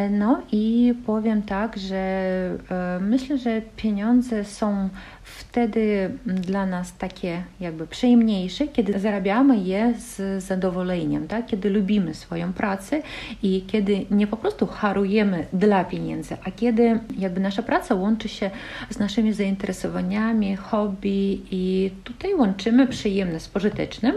No 0.10 0.42
i 0.52 0.94
powiem 1.06 1.42
tak, 1.42 1.78
że 1.78 1.96
e, 1.96 3.00
myślę, 3.02 3.38
że 3.38 3.62
pieniądze 3.76 4.46
są 4.46 4.90
wtedy 5.24 6.12
dla 6.26 6.66
nas 6.66 6.98
takie 6.98 7.44
jakby 7.60 7.88
przyjemniejsze, 7.88 8.68
kiedy 8.68 9.00
zarabiamy 9.00 9.58
je 9.58 9.94
z 9.98 10.44
zadowoleniem, 10.44 11.28
tak? 11.28 11.46
kiedy 11.46 11.70
lubimy 11.70 12.14
swoją 12.14 12.54
pracę 12.54 13.02
i 13.44 13.62
kiedy 13.68 14.06
nie 14.12 14.28
po 14.28 14.38
prostu 14.38 14.68
harujemy 14.68 15.46
dla 15.54 15.84
pieniędzy, 15.84 16.38
a 16.44 16.52
kiedy 16.52 17.00
jakby 17.18 17.40
nasza 17.40 17.64
praca 17.64 17.96
łączy 17.96 18.30
się 18.30 18.52
z 18.90 19.00
naszymi 19.00 19.34
zainteresowaniami, 19.34 20.56
hobby 20.56 21.42
i 21.52 21.92
tutaj 22.04 22.36
łączymy 22.36 22.88
przyjemne 22.88 23.40
z 23.40 23.48
pożytecznym 23.48 24.16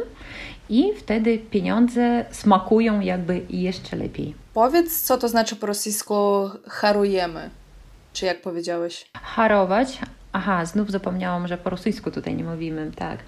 i 0.68 0.92
wtedy 0.96 1.38
pieniądze 1.38 2.24
smakują 2.30 3.00
jakby 3.00 3.40
jeszcze 3.50 3.96
lepiej. 3.96 4.34
Powiedz, 4.54 5.02
co 5.02 5.18
to 5.18 5.28
znaczy 5.28 5.56
po 5.56 5.66
rosyjsku 5.66 6.14
harujemy, 6.66 7.50
czy 8.12 8.26
jak 8.26 8.42
powiedziałeś? 8.42 9.10
Harować 9.22 9.98
Ага, 10.32 10.64
знов 10.64 10.90
запомняла, 10.90 11.46
że 11.46 11.56
po 11.56 11.70
rosyjsku 11.70 12.10
tutaj 12.10 12.34
nie 12.34 12.44
mówimy, 12.44 12.90
так. 12.96 13.18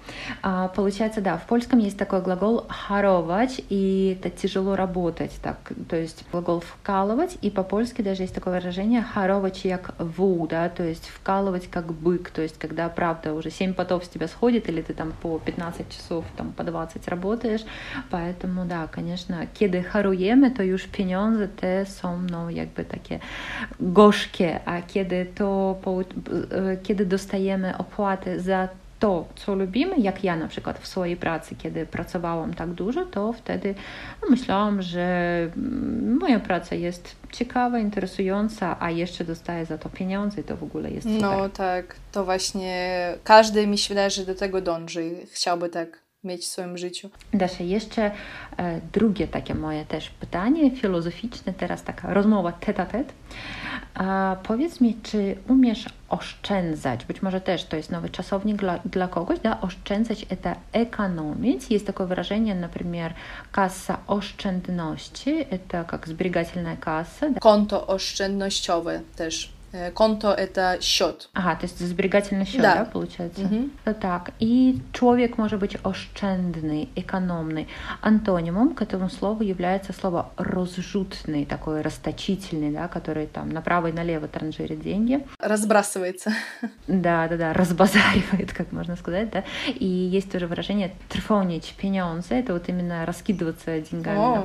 А, 0.41 0.67
получается, 0.67 1.21
да, 1.21 1.37
в 1.37 1.45
польском 1.45 1.79
есть 1.79 1.97
такой 1.97 2.21
глагол 2.21 2.65
«харовать», 2.69 3.61
и 3.69 4.17
это 4.19 4.29
тяжело 4.29 4.75
работать, 4.75 5.31
так, 5.41 5.57
то 5.87 5.95
есть 5.95 6.23
глагол 6.31 6.61
«вкалывать», 6.61 7.37
и 7.41 7.49
по-польски 7.49 8.03
даже 8.03 8.23
есть 8.23 8.35
такое 8.35 8.59
выражение 8.59 9.01
«харовать 9.01 9.65
як 9.65 9.93
ву», 9.97 10.47
да, 10.47 10.69
то 10.69 10.83
есть 10.83 11.09
«вкалывать 11.09 11.69
как 11.71 11.85
бык», 11.85 12.29
то 12.29 12.41
есть 12.41 12.59
когда, 12.59 12.87
правда, 12.89 13.33
уже 13.33 13.49
7 13.49 13.73
потов 13.73 14.05
с 14.05 14.09
тебя 14.09 14.27
сходит, 14.27 14.69
или 14.69 14.81
ты 14.81 14.93
там 14.93 15.11
по 15.21 15.39
15 15.39 15.89
часов, 15.89 16.25
там 16.37 16.51
по 16.51 16.63
20 16.63 17.07
работаешь, 17.07 17.65
поэтому, 18.11 18.65
да, 18.65 18.87
конечно, 18.87 19.47
kiedy 19.53 19.81
harujemy, 19.81 20.51
to 20.51 20.63
już 20.63 20.87
pieniądze 20.87 21.47
te 21.47 21.85
są, 21.85 22.21
no, 22.21 22.49
jakby 22.49 22.85
takie 22.85 23.19
gorzkie, 23.79 24.59
a 24.65 24.81
kiedy 24.81 25.25
to, 25.35 25.77
po, 25.81 26.03
kiedy 26.91 27.05
dostajemy 27.05 27.77
opłaty 27.77 28.39
za 28.39 28.67
to, 28.99 29.25
co 29.35 29.55
lubimy, 29.55 29.95
jak 29.97 30.23
ja 30.23 30.35
na 30.35 30.47
przykład 30.47 30.79
w 30.79 30.87
swojej 30.87 31.17
pracy, 31.17 31.55
kiedy 31.55 31.85
pracowałam 31.85 32.53
tak 32.53 32.69
dużo, 32.69 33.05
to 33.05 33.33
wtedy 33.33 33.75
no, 34.21 34.29
myślałam, 34.29 34.81
że 34.81 35.37
mm, 35.57 36.17
moja 36.19 36.39
praca 36.39 36.75
jest 36.75 37.15
ciekawa, 37.31 37.79
interesująca, 37.79 38.77
a 38.79 38.91
jeszcze 38.91 39.23
dostaję 39.23 39.65
za 39.65 39.77
to 39.77 39.89
pieniądze 39.89 40.41
i 40.41 40.43
to 40.43 40.57
w 40.57 40.63
ogóle 40.63 40.91
jest 40.91 41.07
super. 41.07 41.21
No 41.21 41.49
tak, 41.49 41.95
to 42.11 42.25
właśnie 42.25 43.05
każdy 43.23 43.67
mi 43.67 43.77
się 43.77 43.89
wydaje, 43.89 44.09
że 44.09 44.25
do 44.25 44.35
tego 44.35 44.61
dąży 44.61 45.05
i 45.05 45.27
chciałby 45.27 45.69
tak 45.69 45.99
mieć 46.23 46.41
w 46.41 46.45
swoim 46.45 46.77
życiu. 46.77 47.09
Dasze, 47.33 47.63
jeszcze 47.63 48.11
e, 48.57 48.81
drugie 48.93 49.27
takie 49.27 49.55
moje 49.55 49.85
też 49.85 50.09
pytanie 50.09 50.71
filozoficzne, 50.71 51.53
teraz 51.53 51.83
taka 51.83 52.13
rozmowa 52.13 52.51
tete-a-tete. 52.51 53.13
Powiedz 54.43 54.81
mi, 54.81 54.95
czy 55.03 55.35
umiesz 55.47 55.85
oszczędzać, 56.09 57.05
być 57.05 57.21
może 57.21 57.41
też 57.41 57.65
to 57.65 57.75
jest 57.75 57.91
nowy 57.91 58.09
czasownik 58.09 58.57
dla, 58.57 58.79
dla 58.85 59.07
kogoś, 59.07 59.39
da, 59.39 59.61
oszczędzać 59.61 60.25
to 60.41 60.55
ekonomić. 60.71 61.71
Jest 61.71 61.87
takie 61.87 62.05
wyrażenie, 62.05 62.55
na 62.55 62.69
przykład 62.69 63.13
kasa 63.51 63.97
oszczędności, 64.07 65.45
e, 65.49 65.59
to 65.59 65.77
jak 65.77 66.07
zbiegatelna 66.07 66.77
kasa. 66.77 67.27
Konto 67.39 67.87
oszczędnościowe 67.87 69.01
też 69.15 69.60
E, 69.73 69.91
Konto 69.91 70.31
это 70.33 70.77
счет. 70.81 71.29
Ага, 71.33 71.55
то 71.55 71.65
есть 71.65 71.79
сберегательный 71.79 72.45
счет, 72.45 72.61
Да. 72.61 72.75
да, 72.75 72.85
получается? 72.85 73.41
Ну 73.49 73.69
Так, 74.01 74.31
и 74.39 74.81
человек 74.93 75.37
может 75.37 75.59
быть 75.59 75.77
oszczędny, 75.83 76.89
экономный. 76.95 77.67
Антонимом 78.01 78.73
к 78.73 78.81
этому 78.81 79.09
слову 79.09 79.43
является 79.43 79.93
слово 79.93 80.31
розжутный, 80.37 81.45
такой 81.45 81.81
расточительный, 81.81 82.71
да, 82.71 82.87
который 82.87 83.27
там 83.27 83.49
направо 83.49 83.87
и 83.87 83.91
налево 83.91 84.27
транжирит 84.27 84.81
деньги. 84.81 85.25
Разбрасывается. 85.39 86.33
Да, 86.87 87.27
да, 87.27 87.37
да, 87.37 87.53
разбазаривает, 87.53 88.53
как 88.53 88.71
можно 88.71 88.95
сказать, 88.95 89.29
да. 89.31 89.43
И 89.67 89.85
есть 89.85 90.31
тоже 90.31 90.47
выражение 90.47 90.91
трфонить 91.09 91.73
pieniądze, 91.81 92.33
это 92.39 92.53
вот 92.53 92.67
именно 92.69 93.05
раскидываться 93.05 93.79
деньгами 93.79 94.17
О. 94.39 94.41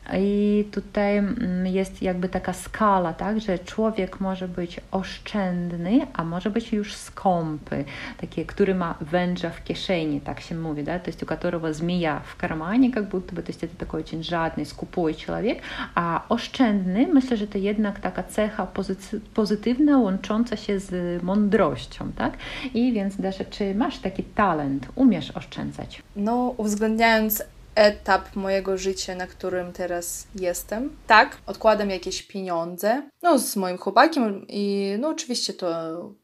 направо 0.00 0.16
и 0.16 0.26
налево. 0.26 0.56
I 0.62 0.64
tutaj 0.70 1.18
mm, 1.18 1.66
jest 1.66 2.02
jakby 2.02 2.28
taka 2.28 2.52
skala, 2.52 3.12
tak, 3.12 3.40
że 3.40 3.58
człowiek 3.58 4.20
może 4.20 4.48
być 4.48 4.80
oszczędny, 4.90 6.06
a 6.12 6.24
może 6.24 6.50
być 6.50 6.72
już 6.72 6.94
skąpy, 6.94 7.84
taki, 8.20 8.46
który 8.46 8.74
ma 8.74 8.94
węża 9.00 9.50
w 9.50 9.64
kieszeni, 9.64 10.20
tak 10.20 10.40
się 10.40 10.54
mówi, 10.54 10.84
да, 10.84 10.98
то 10.98 11.10
есть 11.10 11.22
у 11.22 11.26
которого 11.26 11.72
змея 11.72 12.22
в 12.24 12.36
кармане, 12.36 12.92
как 12.92 13.08
будто 13.08 13.34
бы, 13.34 13.42
то 13.42 13.50
есть 13.50 13.64
это 13.64 13.76
такой 13.76 14.00
очень 14.00 14.22
жадный, 14.22 14.64
скупой 14.66 15.14
человек, 15.14 15.58
a 15.94 16.22
oszczędny, 16.28 17.06
myślę, 17.06 17.36
że 17.36 17.46
to 17.46 17.58
jednak 17.58 18.00
taka 18.00 18.22
cecha 18.22 18.66
pozycy- 18.66 19.20
pozytywna, 19.34 19.98
łącząca 19.98 20.56
się 20.56 20.80
z 20.80 21.22
mądrością, 21.22 22.12
tak? 22.12 22.32
I 22.74 22.92
więc 22.92 23.16
Dasza, 23.16 23.44
czy 23.44 23.74
masz 23.74 23.98
taki 23.98 24.22
talent, 24.22 24.88
umiesz 24.94 25.30
oszczędzać? 25.30 26.02
No, 26.16 26.54
uwzględniając 26.56 27.42
etap 27.74 28.36
mojego 28.36 28.78
życia, 28.78 29.14
na 29.14 29.26
którym 29.26 29.72
teraz 29.72 30.26
jestem, 30.34 30.96
tak, 31.06 31.36
odkładam 31.46 31.90
jakieś 31.90 32.22
pieniądze, 32.22 33.02
no, 33.22 33.38
z 33.38 33.56
moim 33.56 33.78
chłopakiem 33.78 34.46
i 34.48 34.94
no, 34.98 35.08
oczywiście 35.08 35.52
to 35.52 35.68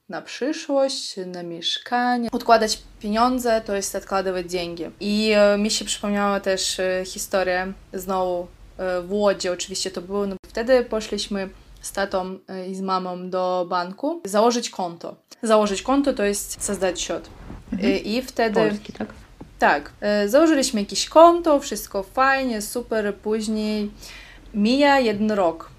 na 0.09 0.23
przyszłość, 0.23 1.17
na 1.27 1.43
mieszkanie. 1.43 2.29
Odkładać 2.33 2.83
pieniądze 3.01 3.61
to 3.61 3.77
jest 3.77 3.95
odkładować 3.95 4.47
деньги. 4.47 4.91
I 5.01 5.33
e, 5.37 5.59
mi 5.59 5.71
się 5.71 5.85
przypomniała 5.85 6.41
też 6.41 6.81
e, 6.81 7.03
historia 7.07 7.73
znowu 7.93 8.47
e, 8.79 9.01
w 9.03 9.12
Łodzi, 9.12 9.49
oczywiście 9.49 9.91
to 9.91 10.03
było, 10.03 10.27
no, 10.27 10.37
wtedy 10.49 10.85
poszliśmy 10.85 11.49
z 11.83 11.93
tatą 11.93 12.39
e, 12.49 12.69
i 12.69 12.75
z 12.75 12.81
mamą 12.81 13.31
do 13.31 13.67
banku 13.69 14.21
założyć 14.25 14.71
konto. 14.71 15.17
Założyć 15.43 15.83
konto 15.83 16.12
to 16.12 16.25
jest 16.25 16.65
создать 16.65 17.01
счет. 17.01 17.31
E, 17.83 17.99
I 17.99 18.23
wtedy... 18.23 18.61
Polski, 18.61 18.93
tak? 18.93 19.09
Tak, 19.60 19.92
e, 20.02 20.30
założyliśmy 20.30 20.80
jakieś 20.80 21.10
konto, 21.10 21.60
wszystko 21.60 22.04
fajnie, 22.04 22.62
super, 22.62 23.16
później 23.16 23.92
mija 24.54 25.00
jeden 25.00 25.32
rok. 25.32 25.70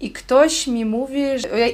I 0.00 0.10
ktoś 0.10 0.66
mi 0.66 0.84
mówi 0.84 1.22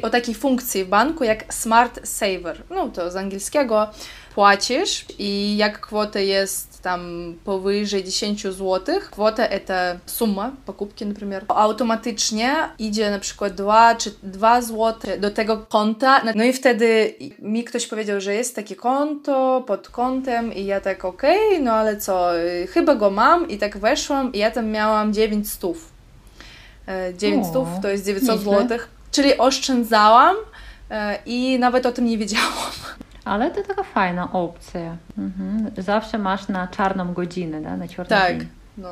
o 0.03 0.11
takiej 0.11 0.35
funkcji 0.35 0.85
w 0.85 0.89
banku 0.89 1.25
jak 1.25 1.55
Smart 1.55 2.01
Saver. 2.09 2.63
No 2.71 2.89
to 2.89 3.11
z 3.11 3.17
angielskiego 3.17 3.91
płacisz 4.35 5.05
i 5.19 5.57
jak 5.57 5.81
kwota 5.81 6.21
jest 6.21 6.70
tam 6.82 7.34
powyżej 7.44 8.04
10 8.04 8.44
zł, 8.44 9.00
kwota 9.12 9.48
это 9.48 9.98
suma 10.06 10.52
покупки, 10.66 11.06
например, 11.06 11.46
automatycznie 11.48 12.56
idzie 12.80 13.12
na 13.12 13.20
przykład 13.20 13.54
2 13.54 13.96
czy 13.96 14.12
2 14.24 14.62
zł 14.62 14.94
do 15.20 15.32
tego 15.32 15.58
konta. 15.58 16.22
No 16.36 16.44
i 16.44 16.54
wtedy 16.54 17.16
mi 17.40 17.64
ktoś 17.64 17.88
powiedział, 17.88 18.22
że 18.22 18.34
jest 18.34 18.56
takie 18.56 18.76
konto 18.76 19.64
pod 19.68 19.90
kontem 19.90 20.54
i 20.54 20.66
ja 20.66 20.82
tak 20.82 21.06
okej, 21.06 21.62
no 21.62 21.72
ale 21.72 21.98
co, 21.98 22.40
y, 22.40 22.68
chyba 22.68 22.96
go 22.96 23.10
mam 23.10 23.50
i 23.50 23.58
tak 23.58 23.78
weszłam 23.78 24.34
i 24.34 24.38
ja 24.38 24.52
tam 24.52 24.68
miałam 24.70 25.14
9 25.14 25.52
stów. 25.52 25.90
E, 26.88 27.14
9 27.14 27.46
O, 27.46 27.50
stów 27.50 27.68
to 27.82 27.90
jest 27.90 28.06
900 28.06 28.36
nieźle. 28.36 28.62
zł, 28.62 28.78
czyli 29.12 29.38
oszczędzałam 29.38 30.36
e, 30.92 31.20
i 31.26 31.60
nawet 31.60 31.86
o 31.86 31.92
tym 31.92 32.06
nie 32.06 32.18
wiedziałam. 32.18 32.72
Ale 33.25 33.51
to 33.51 33.63
taka 33.63 33.83
fajna 33.83 34.33
opcja. 34.33 34.97
Mhm. 35.19 35.71
Zawsze 35.79 36.19
masz 36.19 36.49
na 36.49 36.69
czarną 36.69 37.13
godzinę, 37.15 37.61
da? 37.61 37.77
na 37.77 37.89
czarny 37.89 38.09
Tak, 38.09 38.39
dzień. 38.39 38.49
no. 38.79 38.89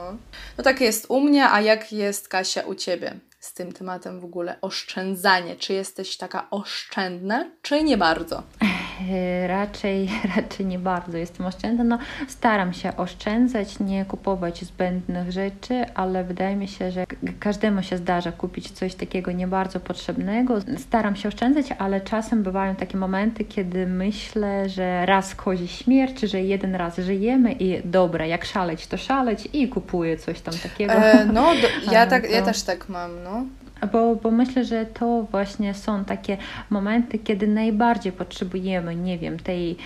No 0.58 0.64
tak 0.64 0.80
jest 0.80 1.06
u 1.08 1.20
mnie, 1.20 1.50
a 1.50 1.60
jak 1.60 1.92
jest 1.92 2.28
Kasia 2.28 2.62
u 2.62 2.74
ciebie 2.74 3.14
z 3.40 3.54
tym 3.54 3.72
tematem 3.72 4.20
w 4.20 4.24
ogóle 4.24 4.56
oszczędzanie? 4.60 5.56
Czy 5.56 5.72
jesteś 5.72 6.16
taka 6.16 6.50
oszczędna, 6.50 7.44
czy 7.62 7.82
nie 7.82 7.96
bardzo? 7.98 8.42
E, 9.10 9.46
raczej, 9.46 10.08
raczej 10.36 10.66
nie 10.66 10.78
bardzo 10.78 11.18
jestem 11.18 11.46
oszczędna. 11.46 11.84
No, 11.84 11.98
staram 12.28 12.72
się 12.72 12.96
oszczędzać, 12.96 13.80
nie 13.80 14.04
kupować 14.04 14.64
zbędnych 14.64 15.32
rzeczy, 15.32 15.84
ale 15.94 16.24
wydaje 16.24 16.56
mi 16.56 16.68
się, 16.68 16.90
że 16.90 17.04
każdemu 17.40 17.82
się 17.82 17.96
zdarza 17.96 18.32
kupić 18.32 18.70
coś 18.70 18.94
takiego 18.94 19.32
nie 19.32 19.46
bardzo 19.46 19.80
potrzebnego. 19.80 20.58
Staram 20.78 21.16
się 21.16 21.28
oszczędzać, 21.28 21.66
ale 21.78 22.00
czasem 22.00 22.42
bywają 22.42 22.74
takie 22.74 22.96
momenty, 22.96 23.44
kiedy 23.44 23.86
myślę, 23.86 24.68
że 24.68 25.06
raz 25.06 25.34
kozi 25.34 25.68
śmierć, 25.68 26.20
że 26.20 26.42
jeden 26.42 26.74
raz 26.74 26.98
żyjemy 26.98 27.52
i 27.52 27.82
dobra, 27.84 28.26
jak 28.26 28.44
szaleć, 28.44 28.86
to 28.86 28.96
szaleć 28.96 29.48
i 29.52 29.68
kupuję 29.68 30.16
coś 30.16 30.40
tam 30.40 30.54
takiego. 30.54 30.92
E, 30.92 31.24
no, 31.24 31.54
do, 31.54 31.92
ja, 31.92 32.06
tak, 32.12 32.30
ja 32.30 32.42
też 32.42 32.62
tak 32.62 32.88
mam, 32.88 33.22
no. 33.24 33.44
Bo, 33.92 34.16
bo 34.16 34.30
myślę, 34.30 34.64
że 34.64 34.86
to 34.86 35.26
właśnie 35.30 35.74
są 35.74 36.04
takie 36.04 36.36
momenty, 36.70 37.18
kiedy 37.18 37.46
najbardziej 37.46 38.12
potrzebujemy, 38.12 38.96
nie 38.96 39.18
wiem, 39.18 39.38
tej 39.38 39.76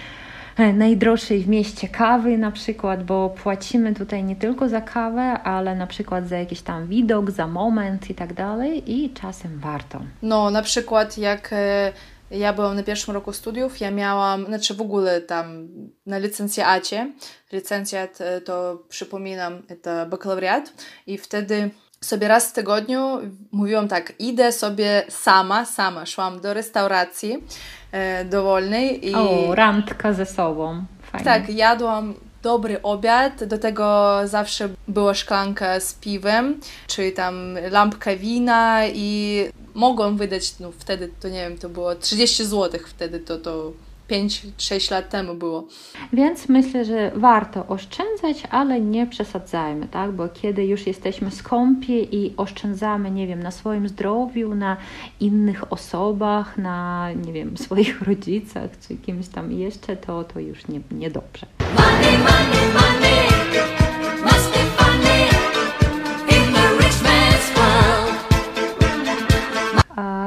e, 0.57 0.73
najdroższej 0.73 1.43
w 1.43 1.49
mieście 1.49 1.89
kawy 1.89 2.39
na 2.39 2.51
przykład, 2.51 3.05
bo 3.05 3.31
płacimy 3.31 3.95
tutaj 3.95 4.25
nie 4.25 4.37
tylko 4.37 4.69
za 4.69 4.81
kawę, 4.81 5.23
ale 5.23 5.75
na 5.75 5.87
przykład 5.87 6.29
za 6.29 6.39
jakiś 6.39 6.61
tam 6.61 6.87
widok, 6.87 7.31
za 7.31 7.47
moment 7.47 8.11
i 8.11 8.15
tak 8.15 8.35
dalej 8.35 8.93
i 8.93 9.11
czasem 9.11 9.59
warto. 9.59 10.01
No, 10.23 10.51
na 10.51 10.63
przykład 10.63 11.19
jak 11.19 11.53
e, 11.53 11.93
ja 12.31 12.53
byłam 12.53 12.77
na 12.77 12.83
pierwszym 12.83 13.15
roku 13.15 13.33
studiów, 13.33 13.81
ja 13.81 13.91
miałam, 13.91 14.47
znaczy 14.47 14.75
w 14.75 14.81
ogóle 14.81 15.21
tam 15.21 15.69
na 16.07 16.19
licencjacie, 16.19 17.13
licencjat 17.53 18.21
e, 18.21 18.41
to 18.41 18.83
przypominam, 18.89 19.63
to 19.83 20.07
bakalaureat 20.07 20.73
i 21.07 21.19
wtedy 21.19 21.71
sobie 22.05 22.29
raz 22.29 22.49
w 22.49 22.53
tygodniu 22.53 23.19
mówiłam 23.53 23.89
tak, 23.89 24.13
idę 24.19 24.53
sobie 24.53 25.03
sama, 25.09 25.65
sama, 25.65 26.07
szłam 26.07 26.41
do 26.41 26.55
restauracji 26.55 27.45
e, 27.93 28.25
dowolnej 28.25 29.09
i... 29.09 29.15
O, 29.15 29.55
randka 29.55 30.13
ze 30.13 30.27
sobą. 30.27 30.85
Fajnie. 31.03 31.25
Tak, 31.25 31.49
jadłam 31.49 32.15
dobry 32.43 32.83
obiad, 32.83 33.45
do 33.45 33.59
tego 33.59 34.15
zawsze 34.25 34.69
była 34.89 35.15
szklanka 35.15 35.81
z 35.81 35.95
piwem, 35.95 36.61
czy 36.87 37.13
tam 37.13 37.59
lampka 37.71 38.17
wina 38.17 38.87
i 38.87 39.39
mogłam 39.75 40.17
wydać, 40.17 40.59
no 40.61 40.73
wtedy 40.79 41.11
to 41.21 41.29
nie 41.29 41.49
wiem, 41.49 41.59
to 41.59 41.69
było 41.69 41.95
30 41.95 42.45
zł, 42.45 42.81
wtedy 42.87 43.21
to 43.21 43.39
to 43.39 43.73
5-6 44.13 44.91
lat 44.91 45.11
temu 45.11 45.35
było. 45.35 45.67
Więc 46.13 46.49
myślę, 46.49 46.85
że 46.85 47.13
warto 47.15 47.67
oszczędzać, 47.67 48.43
ale 48.51 48.81
nie 48.81 49.07
przesadzajmy, 49.07 49.89
tak? 49.89 50.13
Bo 50.13 50.29
kiedy 50.29 50.65
już 50.67 50.87
jesteśmy 50.87 51.31
skąpi 51.31 52.17
i 52.17 52.35
oszczędzamy, 52.37 53.11
nie 53.11 53.27
wiem, 53.27 53.43
na 53.43 53.51
swoim 53.51 53.89
zdrowiu, 53.89 54.55
na 54.55 54.77
innych 55.21 55.73
osobach, 55.73 56.59
na, 56.59 57.09
nie 57.13 57.33
wiem, 57.33 57.57
swoich 57.57 58.03
rodzicach 58.09 58.71
czy 58.89 58.97
kimś 58.97 59.29
tam 59.29 59.53
jeszcze, 59.53 59.97
to, 59.97 60.25
to 60.25 60.41
już 60.41 60.69
nie, 60.69 60.81
niedobrze. 60.91 61.47
Money, 61.79 62.19
money, 62.19 62.73
money. 62.75 63.32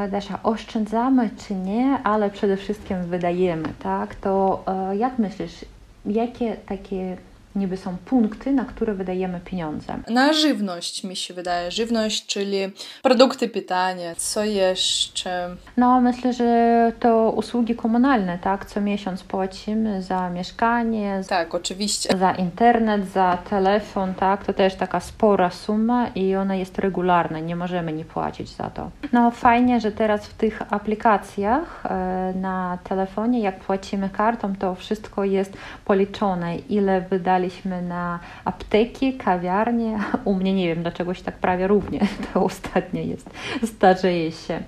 Dasia, 0.09 0.39
oszczędzamy 0.43 1.29
czy 1.47 1.55
nie, 1.55 1.99
ale 2.03 2.29
przede 2.29 2.57
wszystkim 2.57 3.03
wydajemy, 3.03 3.69
tak? 3.79 4.15
To 4.15 4.63
e, 4.67 4.97
jak 4.97 5.19
myślisz, 5.19 5.65
jakie 6.05 6.55
takie 6.55 7.17
niby 7.55 7.77
są 7.77 7.97
punkty, 7.97 8.51
na 8.51 8.65
które 8.65 8.93
wydajemy 8.93 9.39
pieniądze? 9.39 9.97
Na 10.09 10.33
żywność 10.33 11.03
mi 11.03 11.15
się 11.15 11.33
wydaje. 11.33 11.71
Żywność, 11.71 12.25
czyli 12.25 12.57
produkty 13.01 13.49
pytania. 13.49 14.15
Co 14.15 14.43
jeszcze? 14.43 15.55
No, 15.77 16.01
myślę, 16.01 16.33
że 16.33 16.91
to 16.99 17.31
usługi 17.31 17.75
komunalne, 17.75 18.39
tak? 18.39 18.65
Co 18.65 18.81
miesiąc 18.81 19.23
płacimy 19.23 20.01
za 20.01 20.29
mieszkanie. 20.29 21.21
Tak, 21.29 21.55
oczywiście. 21.55 22.17
Za 22.17 22.31
internet, 22.31 23.07
za 23.07 23.37
telefon, 23.49 24.13
tak? 24.13 24.45
To 24.45 24.53
też 24.53 24.75
taka 24.75 24.99
spora 24.99 25.49
suma 25.49 26.07
i 26.07 26.35
ona 26.35 26.55
jest 26.55 26.79
regularna. 26.79 27.39
Nie 27.39 27.55
możemy 27.55 27.93
nie 27.93 28.05
płacić 28.05 28.49
za 28.49 28.69
to. 28.69 28.91
No, 29.13 29.31
fajnie, 29.31 29.79
że 29.79 29.91
teraz 29.91 30.27
w 30.27 30.33
tych 30.33 30.73
aplikacjach 30.73 31.85
e, 31.85 32.33
na 32.35 32.77
telefonie, 32.83 33.39
jak 33.39 33.59
płacimy 33.59 34.09
kartą, 34.09 34.55
to 34.55 34.75
wszystko 34.75 35.23
jest 35.23 35.57
policzone, 35.85 36.57
ile 36.57 37.01
wydali 37.01 37.44
wydaliśmy 37.45 37.81
na 37.81 38.19
apteki, 38.45 39.13
kawiarnie. 39.13 39.99
U 40.25 40.33
mnie 40.33 40.53
nie 40.53 40.67
wiem 40.67 40.81
dlaczego 40.81 41.13
się 41.13 41.23
tak 41.23 41.35
prawie 41.35 41.67
równie, 41.67 41.99
to 42.33 42.43
ostatnie 42.43 43.03
jest, 43.03 43.29
starzeje 43.65 44.31
się. 44.31 44.59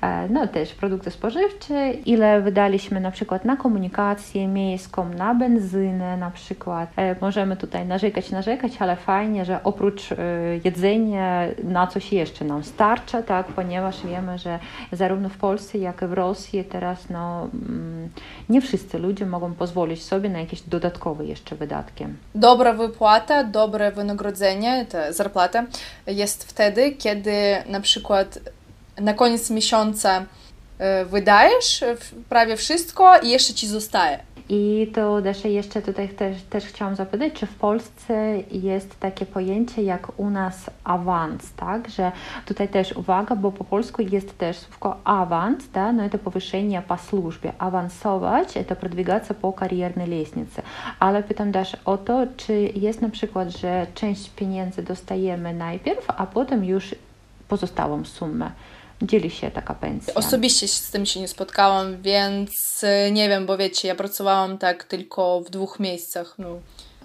E, 0.00 0.28
no 0.28 0.46
też 0.46 0.74
produkty 0.74 1.10
spożywcze, 1.10 1.92
ile 1.92 2.40
wydaliśmy 2.40 3.00
na 3.00 3.10
przykład 3.10 3.44
na 3.44 3.56
komunikację 3.56 4.48
miejską, 4.48 5.08
na 5.08 5.34
benzynę 5.34 6.16
na 6.16 6.30
przykład. 6.30 6.90
E, 6.96 7.16
możemy 7.20 7.56
tutaj 7.56 7.86
narzekać, 7.86 8.30
narzekać, 8.30 8.72
ale 8.78 8.96
fajnie, 8.96 9.44
że 9.44 9.64
oprócz 9.64 10.12
e, 10.12 10.16
jedzenia 10.64 11.42
na 11.64 11.86
coś 11.86 12.12
jeszcze 12.12 12.44
nam 12.44 12.64
starcza, 12.64 13.22
tak, 13.22 13.46
ponieważ 13.46 14.06
wiemy, 14.06 14.38
że 14.38 14.58
zarówno 14.92 15.28
w 15.28 15.36
Polsce, 15.36 15.78
jak 15.78 16.02
i 16.02 16.06
w 16.06 16.12
Rosji 16.12 16.64
teraz 16.64 17.10
no, 17.10 17.48
mm, 17.54 18.08
nie 18.48 18.60
wszyscy 18.60 18.98
ludzie 18.98 19.26
mogą 19.26 19.54
pozwolić 19.54 20.02
sobie 20.02 20.28
na 20.28 20.40
jakieś 20.40 20.62
dodatkowe 20.62 21.24
jeszcze 21.24 21.56
wydatki. 21.56 22.04
Dobra 22.34 22.72
wypłata, 22.72 23.44
dobre 23.44 23.92
wynagrodzenie, 23.92 24.86
to 24.90 25.12
zarplata 25.12 25.64
jest 26.06 26.44
wtedy, 26.44 26.92
kiedy 26.92 27.32
na 27.66 27.80
przykład 27.80 28.38
na 29.00 29.14
koniec 29.14 29.50
miesiąca 29.50 30.26
wydajesz 31.05 31.83
prawie 32.29 32.57
wszystko 32.57 33.19
i 33.19 33.29
jeszcze 33.29 33.53
ci 33.53 33.67
zostaje. 33.67 34.19
I 34.49 34.91
to 34.95 35.21
Dasza 35.21 35.47
jeszcze 35.47 35.81
tutaj 35.81 36.09
też, 36.09 36.41
też 36.49 36.65
chciałam 36.65 36.95
zapytać, 36.95 37.33
czy 37.33 37.45
w 37.45 37.55
Polsce 37.55 38.37
jest 38.51 38.99
takie 38.99 39.25
pojęcie 39.25 39.83
jak 39.83 40.19
u 40.19 40.29
nas 40.29 40.69
awans, 40.83 41.53
tak? 41.55 41.89
Że 41.89 42.11
tutaj 42.45 42.67
też 42.67 42.91
uwaga, 42.91 43.35
bo 43.35 43.51
po 43.51 43.63
polsku 43.63 44.01
jest 44.01 44.37
też 44.37 44.57
słówko 44.57 44.97
awans, 45.03 45.69
да, 45.73 45.91
no 45.91 46.09
to 46.09 46.17
повышение 46.17 46.81
по 46.81 46.97
службе. 46.97 47.53
Awansować 47.57 48.53
to 48.67 48.75
продвигаться 48.75 49.33
po 49.33 49.53
kariernej 49.53 50.07
лестнице. 50.07 50.61
Ale 50.99 51.23
pytam 51.23 51.51
Dasz 51.51 51.77
o 51.85 51.97
to, 51.97 52.27
czy 52.37 52.53
jest 52.75 53.01
na 53.01 53.09
przykład, 53.09 53.49
że 53.49 53.87
część 53.93 54.29
pieniędzy 54.29 54.83
dostajemy 54.83 55.53
najpierw, 55.53 56.05
a 56.07 56.25
potem 56.25 56.65
już 56.65 56.95
pozostałą 57.47 58.05
sumę 58.05 58.51
dzieli 59.02 59.30
się 59.30 59.50
taka 59.50 59.74
pensja. 59.74 60.14
Osobiście 60.14 60.68
z 60.68 60.90
tym 60.90 61.06
się 61.06 61.20
nie 61.20 61.28
spotkałam, 61.28 62.02
więc 62.02 62.84
y, 63.08 63.12
nie 63.12 63.28
wiem, 63.28 63.46
bo 63.46 63.56
wiecie, 63.56 63.88
ja 63.88 63.94
pracowałam 63.94 64.58
tak 64.58 64.84
tylko 64.84 65.40
w 65.40 65.50
dwóch 65.50 65.80
miejscach. 65.80 66.34
No. 66.38 66.58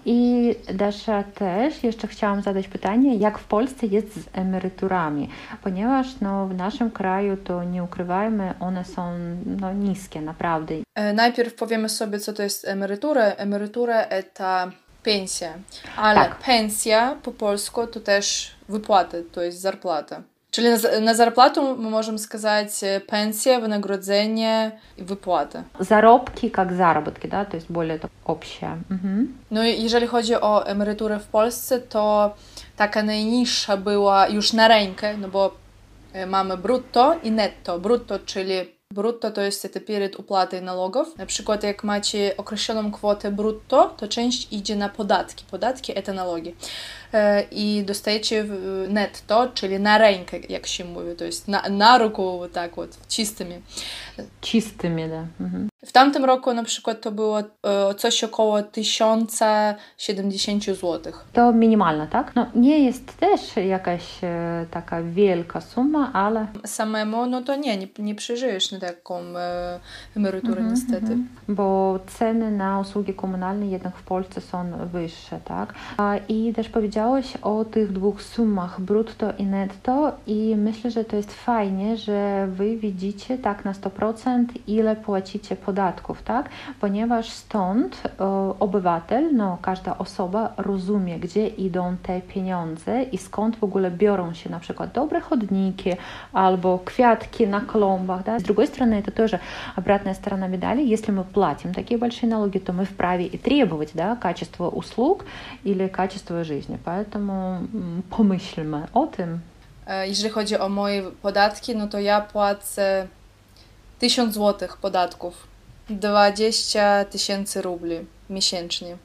I 0.04 0.54
Dasza 0.74 1.22
też 1.22 1.84
jeszcze 1.84 2.08
chciałam 2.08 2.42
zadać 2.42 2.68
pytanie, 2.68 3.16
jak 3.16 3.38
w 3.38 3.44
Polsce 3.44 3.86
jest 3.86 4.14
z 4.14 4.24
emeryturami, 4.32 5.28
ponieważ 5.62 6.06
no, 6.20 6.46
w 6.46 6.54
naszym 6.54 6.90
kraju 6.90 7.36
to 7.36 7.64
nie 7.64 7.82
ukrywajmy, 7.82 8.54
one 8.60 8.84
są 8.84 9.12
no, 9.46 9.72
niskie 9.72 10.20
naprawdę. 10.20 10.74
E, 10.94 11.12
najpierw 11.12 11.54
powiemy 11.54 11.88
sobie, 11.88 12.20
co 12.20 12.32
to 12.32 12.42
jest 12.42 12.68
emerytura. 12.68 13.22
Emerytura 13.22 14.04
to 14.34 14.70
pensja, 15.02 15.52
ale 15.96 16.20
tak. 16.20 16.38
pensja 16.38 17.16
po 17.22 17.32
polsku 17.32 17.86
to 17.86 18.00
też 18.00 18.54
wypłaty, 18.68 19.24
to 19.32 19.42
jest 19.42 19.60
zarplata. 19.60 20.22
Czyli 20.57 20.69
na, 20.69 20.99
na 20.99 21.15
зарплату 21.15 21.61
мы 21.61 21.89
можем 21.89 22.17
сказать 22.17 22.83
пенсия, 23.07 23.59
выnagrodzenie 23.59 24.71
и 24.97 25.03
выплаты. 25.03 25.63
Zarobki 25.79 26.51
jak 26.57 26.73
заработки, 26.73 27.27
да, 27.27 27.45
to 27.45 27.57
jest 27.57 27.71
более 27.71 27.99
общее. 28.25 28.77
Mhm. 28.89 29.27
No 29.51 29.63
i 29.63 29.83
jeżeli 29.83 30.07
chodzi 30.07 30.35
o 30.35 30.67
emeryturę 30.67 31.19
w 31.19 31.27
Polsce, 31.27 31.79
to 31.79 32.35
taka 32.75 33.03
najniższa 33.03 33.77
była 33.77 34.27
już 34.27 34.53
na 34.53 34.67
rękę, 34.67 35.17
no 35.17 35.27
bo 35.27 35.51
mamy 36.27 36.57
brutto 36.57 37.15
i 37.23 37.31
netto. 37.31 37.79
Brutto, 37.79 38.19
czyli 38.19 38.53
Brutto 38.93 39.31
to 39.31 39.41
jest 39.41 39.65
это 39.65 39.79
перед 39.79 40.19
uplaтой 40.19 40.61
налогов. 40.61 41.17
Na 41.17 41.25
przykład 41.25 41.63
jak 41.63 41.83
macie 41.83 42.37
określoną 42.37 42.91
kwotę 42.91 43.31
brutto, 43.31 43.93
to 43.97 44.07
część 44.07 44.47
idzie 44.51 44.75
na 44.75 44.89
podatki. 44.89 45.45
Podatki 45.51 45.93
to 46.03 46.13
налоги. 46.13 46.53
I 47.51 47.83
dostajecie 47.85 48.45
netto, 48.89 49.47
czyli 49.53 49.79
na 49.79 49.97
rękę, 49.97 50.37
jak 50.49 50.67
się 50.67 50.85
mówi, 50.85 51.15
to 51.15 51.25
jest 51.25 51.47
na, 51.47 51.69
na 51.69 51.97
ruku, 51.97 52.41
tak 52.53 52.75
вот, 52.75 53.07
czystymi. 53.07 53.55
Czystymi, 54.41 55.09
da. 55.09 55.25
Mhm. 55.41 55.69
W 55.85 55.91
tamtym 55.91 56.25
roku 56.25 56.53
na 56.53 56.63
przykład 56.63 57.01
to 57.01 57.11
było 57.11 57.37
coś 57.97 58.23
około 58.23 58.63
1070 58.63 60.63
zł. 60.63 61.13
To 61.33 61.53
minimalne, 61.53 62.07
tak? 62.07 62.35
No 62.35 62.45
nie 62.55 62.85
jest 62.85 63.17
też 63.17 63.41
jakaś 63.67 64.03
taka 64.71 65.03
wielka 65.03 65.61
suma, 65.61 66.13
ale... 66.13 66.47
Samemu, 66.65 67.25
no 67.25 67.41
to 67.41 67.55
nie, 67.55 67.77
nie, 67.77 67.87
nie 67.99 68.15
przeżyjesz 68.15 68.71
faktycznie 68.80 68.98
taką 68.98 69.38
e, 69.38 69.80
emeryturę 70.16 70.60
mm 70.60 70.66
-hmm, 70.66 70.70
niestety. 70.70 71.12
Mhm. 71.12 71.28
Bo 71.48 71.98
ceny 72.06 72.50
na 72.50 72.80
usługi 72.80 73.14
komunalne 73.14 73.66
jednak 73.66 73.96
w 73.96 74.02
Polsce 74.02 74.40
są 74.40 74.86
wyższe, 74.92 75.40
tak? 75.44 75.74
I 76.28 76.52
też 76.52 76.68
powiedziałeś 76.68 77.36
o 77.36 77.64
tych 77.64 77.92
dwóch 77.92 78.22
sumach, 78.22 78.80
brutto 78.80 79.32
i 79.38 79.46
netto 79.46 80.12
i 80.26 80.56
myślę, 80.56 80.90
że 80.90 81.04
to 81.04 81.16
jest 81.16 81.34
fajnie, 81.34 81.96
że 81.96 82.46
wy 82.50 82.76
widzicie 82.76 83.38
tak 83.38 83.64
na 83.64 83.72
100% 83.72 84.44
ile 84.66 84.96
płacicie 84.96 85.56
podatków, 85.56 86.22
tak? 86.22 86.48
Ponieważ 86.80 87.30
stąd 87.30 88.02
e, 88.06 88.24
obywatel, 88.60 89.36
no 89.36 89.58
każda 89.62 89.98
osoba 89.98 90.52
rozumie, 90.56 91.18
gdzie 91.18 91.48
idą 91.48 91.96
te 92.02 92.20
pieniądze 92.20 93.02
i 93.02 93.18
skąd 93.18 93.56
w 93.56 93.64
ogóle 93.64 93.90
biorą 93.90 94.34
się 94.34 94.50
na 94.50 94.60
przykład 94.60 94.92
dobre 94.92 95.20
chodniki 95.20 95.90
albo 96.32 96.78
kwiatki 96.84 97.46
na 97.46 97.60
klombach, 97.60 98.22
tak? 98.22 98.40
Z 98.40 98.42
drugiej 98.42 98.67
стороны, 98.68 98.94
это 98.94 99.10
тоже 99.10 99.40
обратная 99.76 100.14
сторона 100.14 100.46
медали. 100.48 100.82
Если 100.94 101.12
мы 101.12 101.24
платим 101.24 101.74
такие 101.74 101.98
большие 101.98 102.28
налоги, 102.30 102.58
то 102.58 102.72
мы 102.72 102.84
вправе 102.84 103.24
и 103.26 103.38
требовать 103.38 103.90
да, 103.94 104.16
качества 104.16 104.68
услуг 104.68 105.24
или 105.64 105.88
качества 105.88 106.44
жизни. 106.44 106.78
Поэтому 106.84 107.32
м, 107.74 108.02
помyślmy 108.10 108.86
o 108.94 109.06
tym. 109.06 109.40
E, 109.86 110.08
Jeżeli 110.08 110.30
chodzi 110.30 110.58
o 110.58 110.68
moje 110.68 111.02
podatki, 111.22 111.76
no 111.76 111.88
to 111.88 111.98
ja 112.00 112.20
płacę 112.20 113.06
1000 113.98 114.34
złotych 114.34 114.76
podatków, 114.76 115.46
20 115.90 117.04
tysięcy 117.04 117.62
rubli 117.62 117.96
miesięcznie. 118.30 118.96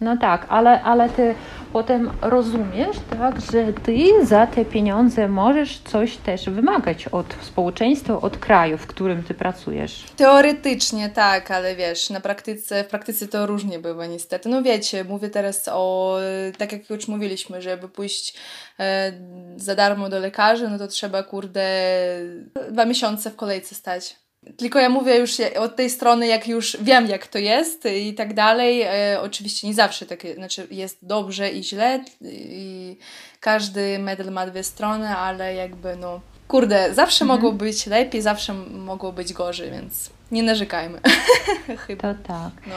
No 0.00 0.16
tak, 0.16 0.46
ale, 0.48 0.82
ale 0.82 1.08
ty 1.08 1.34
potem 1.72 2.10
rozumiesz, 2.22 2.96
tak, 3.18 3.40
że 3.40 3.72
ty 3.72 4.26
za 4.26 4.46
te 4.46 4.64
pieniądze 4.64 5.28
możesz 5.28 5.78
coś 5.78 6.16
też 6.16 6.50
wymagać 6.50 7.08
od 7.08 7.26
społeczeństwa, 7.42 8.20
od 8.20 8.38
kraju, 8.38 8.78
w 8.78 8.86
którym 8.86 9.22
ty 9.22 9.34
pracujesz. 9.34 10.04
Teoretycznie 10.16 11.08
tak, 11.08 11.50
ale 11.50 11.76
wiesz, 11.76 12.10
na 12.10 12.20
praktyce, 12.20 12.84
w 12.84 12.86
praktyce 12.86 13.28
to 13.28 13.46
różnie 13.46 13.78
bywa 13.78 14.06
niestety. 14.06 14.48
No 14.48 14.62
wiecie, 14.62 15.04
mówię 15.04 15.30
teraz 15.30 15.68
o, 15.72 16.18
tak 16.58 16.72
jak 16.72 16.90
już 16.90 17.08
mówiliśmy, 17.08 17.62
żeby 17.62 17.88
pójść 17.88 18.36
e, 18.80 19.12
za 19.56 19.74
darmo 19.74 20.08
do 20.08 20.18
lekarza, 20.18 20.68
no 20.68 20.78
to 20.78 20.88
trzeba 20.88 21.22
kurde 21.22 21.64
dwa 22.70 22.84
miesiące 22.84 23.30
w 23.30 23.36
kolejce 23.36 23.74
stać. 23.74 24.23
Tylko 24.56 24.78
ja 24.78 24.88
mówię 24.88 25.16
już 25.16 25.40
od 25.58 25.76
tej 25.76 25.90
strony, 25.90 26.26
jak 26.26 26.48
już 26.48 26.76
wiem, 26.80 27.06
jak 27.06 27.26
to 27.26 27.38
jest 27.38 27.86
i 27.86 28.14
tak 28.14 28.34
dalej. 28.34 28.82
E, 28.82 29.20
oczywiście 29.22 29.66
nie 29.66 29.74
zawsze 29.74 30.06
tak, 30.06 30.20
znaczy 30.34 30.66
jest 30.70 30.98
dobrze 31.02 31.50
i 31.50 31.64
źle 31.64 32.04
i 32.20 32.96
każdy 33.40 33.98
medal 33.98 34.30
ma 34.30 34.46
dwie 34.46 34.62
strony, 34.62 35.08
ale 35.08 35.54
jakby 35.54 35.96
no, 35.96 36.20
kurde, 36.48 36.94
zawsze 36.94 37.24
mogło 37.24 37.52
być 37.52 37.86
lepiej, 37.86 38.22
zawsze 38.22 38.54
mogło 38.54 39.12
być 39.12 39.32
gorzej, 39.32 39.70
więc 39.70 40.10
nie 40.30 40.42
narzekajmy. 40.42 41.00
Chyba. 41.86 42.14
To 42.14 42.22
tak. 42.26 42.66
No. 42.66 42.74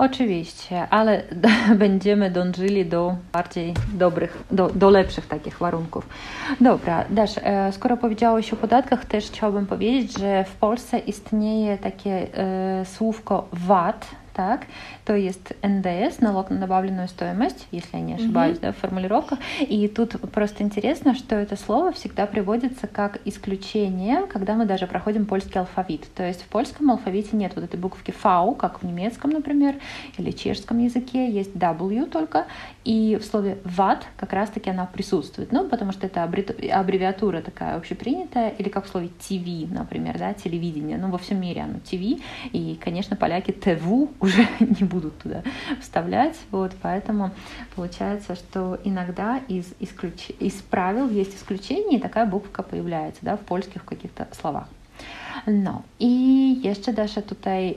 Oczywiście, 0.00 0.88
ale 0.90 1.22
będziemy 1.78 2.30
dążyli 2.30 2.86
do 2.86 3.16
bardziej 3.32 3.74
dobrych, 3.94 4.44
do, 4.50 4.68
do 4.68 4.90
lepszych 4.90 5.26
takich 5.26 5.58
warunków. 5.58 6.08
Dobra, 6.60 7.04
Dasz, 7.10 7.38
e, 7.42 7.72
skoro 7.72 7.96
powiedziałeś 7.96 8.52
o 8.52 8.56
podatkach, 8.56 9.04
też 9.04 9.26
chciałabym 9.26 9.66
powiedzieć, 9.66 10.18
że 10.18 10.44
w 10.44 10.54
Polsce 10.54 10.98
istnieje 10.98 11.78
takie 11.78 12.26
e, 12.34 12.84
słówko 12.84 13.48
VAT, 13.52 14.06
так, 14.34 14.66
то 15.04 15.14
есть 15.14 15.52
НДС, 15.62 16.20
налог 16.20 16.50
на 16.50 16.58
добавленную 16.58 17.08
стоимость, 17.08 17.66
если 17.70 17.96
я 17.96 18.02
не 18.02 18.14
ошибаюсь, 18.14 18.58
mm-hmm. 18.58 18.62
да, 18.62 18.72
в 18.72 18.76
формулировках. 18.76 19.38
И 19.60 19.88
тут 19.88 20.20
просто 20.32 20.62
интересно, 20.62 21.14
что 21.14 21.36
это 21.36 21.56
слово 21.56 21.92
всегда 21.92 22.26
приводится 22.26 22.86
как 22.86 23.20
исключение, 23.24 24.26
когда 24.26 24.54
мы 24.54 24.64
даже 24.64 24.86
проходим 24.86 25.26
польский 25.26 25.60
алфавит. 25.60 26.12
То 26.14 26.26
есть 26.26 26.42
в 26.42 26.46
польском 26.46 26.90
алфавите 26.90 27.36
нет 27.36 27.52
вот 27.54 27.64
этой 27.64 27.78
буквы 27.78 28.00
V, 28.06 28.54
как 28.54 28.82
в 28.82 28.86
немецком, 28.86 29.30
например, 29.30 29.76
или 30.18 30.30
чешском 30.30 30.78
языке, 30.78 31.30
есть 31.30 31.54
W 31.54 32.06
только, 32.06 32.46
и 32.84 33.18
в 33.20 33.24
слове 33.24 33.58
VAT 33.64 34.02
как 34.16 34.32
раз-таки 34.32 34.70
она 34.70 34.86
присутствует. 34.86 35.52
Ну, 35.52 35.68
потому 35.68 35.92
что 35.92 36.06
это 36.06 36.22
аббревиатура 36.22 37.42
такая 37.42 37.76
общепринятая, 37.76 38.50
или 38.50 38.68
как 38.68 38.86
в 38.86 38.88
слове 38.88 39.10
TV, 39.18 39.72
например, 39.72 40.18
да, 40.18 40.32
телевидение. 40.32 40.96
Ну, 40.96 41.10
во 41.10 41.18
всем 41.18 41.40
мире 41.40 41.62
оно 41.62 41.78
TV, 41.78 42.22
и, 42.52 42.78
конечно, 42.82 43.16
поляки 43.16 43.52
ТВ 43.52 44.10
уже 44.20 44.46
не 44.60 44.86
будут 44.86 45.18
туда 45.18 45.42
вставлять, 45.80 46.36
вот, 46.50 46.72
поэтому 46.80 47.32
получается, 47.74 48.34
что 48.34 48.78
иногда 48.84 49.40
из, 49.48 49.74
исключ... 49.78 50.30
из 50.38 50.54
правил 50.54 51.08
есть 51.08 51.36
исключение, 51.36 51.98
и 51.98 52.02
такая 52.02 52.26
буквка 52.26 52.62
появляется, 52.62 53.20
да, 53.22 53.36
в 53.36 53.40
польских 53.40 53.84
каких-то 53.84 54.28
словах. 54.32 54.68
No 55.46 55.82
i 55.98 56.62
jeszcze 56.62 56.92
Dasza 56.92 57.22
tutaj, 57.22 57.76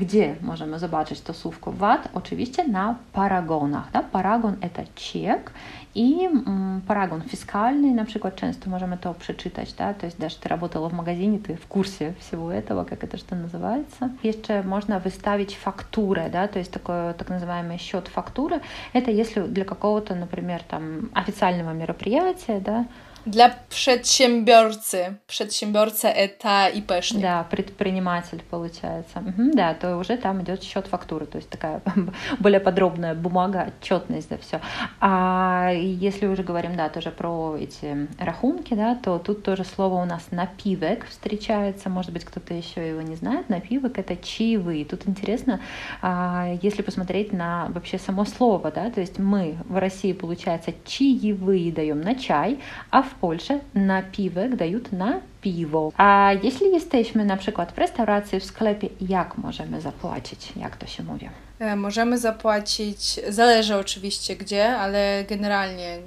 gdzie 0.00 0.36
możemy 0.42 0.78
zobaczyć 0.78 1.20
to 1.20 1.34
słówko 1.34 1.72
VAT? 1.72 2.08
Oczywiście 2.14 2.68
na 2.68 2.94
paragonach. 3.12 3.90
Da? 3.92 4.02
Paragon 4.02 4.56
to 4.56 4.82
czek 4.94 5.52
i 5.94 6.24
mm, 6.24 6.80
paragon 6.86 7.22
fiskalny, 7.22 7.94
na 7.94 8.04
przykład 8.04 8.34
często 8.34 8.70
możemy 8.70 8.98
to 8.98 9.14
przeczytać, 9.14 9.72
да? 9.72 9.94
то 9.94 10.06
есть 10.06 10.18
даже 10.18 10.36
ты 10.36 10.48
работала 10.48 10.88
в 10.88 10.92
магазине, 10.92 11.38
ты 11.38 11.56
в 11.56 11.66
курсе 11.66 12.14
всего 12.18 12.52
этого, 12.52 12.84
как 12.84 13.04
это 13.04 13.16
что 13.16 13.36
называется. 13.36 14.08
Jeszcze 14.22 14.62
można 14.62 15.00
wystawić 15.00 15.56
fakturę, 15.56 16.30
да? 16.30 16.48
то 16.48 16.58
есть 16.58 16.72
такое 16.72 17.12
так 17.14 17.28
называемый 17.28 17.78
счет 17.78 18.08
фактуры. 18.08 18.60
Это 18.92 19.10
если 19.10 19.40
для 19.40 19.64
какого-то, 19.64 20.14
например, 20.14 20.62
там 20.62 21.10
официального 21.14 21.72
мероприятия, 21.72 22.60
да, 22.60 22.84
Для 23.26 23.50
przedsiębiorcy. 23.68 25.16
Przedsiębiорца 25.26 26.08
это 26.08 26.68
ИПшник. 26.68 27.22
Да, 27.22 27.44
предприниматель 27.50 28.40
получается. 28.50 29.18
Угу, 29.18 29.50
да, 29.54 29.74
то 29.74 29.98
уже 29.98 30.16
там 30.16 30.42
идет 30.42 30.62
счет 30.62 30.86
фактуры, 30.86 31.26
то 31.26 31.36
есть 31.36 31.50
такая 31.50 31.82
более 32.40 32.60
подробная 32.60 33.14
бумага, 33.14 33.68
отчетность, 33.68 34.30
да, 34.30 34.38
все. 34.38 34.60
А 35.00 35.70
если 35.72 36.26
уже 36.26 36.42
говорим, 36.42 36.76
да, 36.76 36.88
тоже 36.88 37.10
про 37.10 37.56
эти 37.60 38.08
рахунки, 38.18 38.72
да, 38.72 38.94
то 38.94 39.18
тут 39.18 39.42
тоже 39.42 39.64
слово 39.64 40.02
у 40.02 40.04
нас 40.06 40.28
напивек 40.30 41.06
встречается, 41.06 41.90
может 41.90 42.12
быть, 42.12 42.24
кто-то 42.24 42.54
еще 42.54 42.88
его 42.88 43.02
не 43.02 43.16
знает. 43.16 43.50
Напивек 43.50 43.98
это 43.98 44.16
чаевые. 44.16 44.86
Тут 44.86 45.06
интересно, 45.06 45.60
а, 46.00 46.56
если 46.62 46.80
посмотреть 46.80 47.32
на 47.34 47.66
вообще 47.68 47.98
само 47.98 48.24
слово, 48.24 48.70
да, 48.70 48.90
то 48.90 49.00
есть 49.00 49.18
мы 49.18 49.56
в 49.68 49.78
России, 49.78 50.14
получается, 50.14 50.72
чаевые 50.86 51.70
даем 51.70 52.00
на 52.00 52.14
чай, 52.14 52.60
a 52.90 53.09
w 53.10 53.14
Polsce 53.14 53.60
napiwek 53.74 54.56
dają 54.56 54.78
na 54.92 55.20
piwo. 55.40 55.92
A 55.96 56.30
jeśli 56.42 56.72
jesteśmy 56.72 57.24
na 57.24 57.36
przykład 57.36 57.72
w 57.72 57.78
restauracji, 57.78 58.40
w 58.40 58.44
sklepie, 58.44 58.88
jak 59.00 59.38
możemy 59.38 59.80
zapłacić? 59.80 60.52
Jak 60.56 60.76
to 60.76 60.86
się 60.86 61.02
mówi? 61.02 61.28
Możemy 61.76 62.18
zapłacić, 62.18 63.20
zależy 63.28 63.76
oczywiście 63.76 64.36
gdzie, 64.36 64.76
ale 64.76 65.24
generalnie 65.28 65.98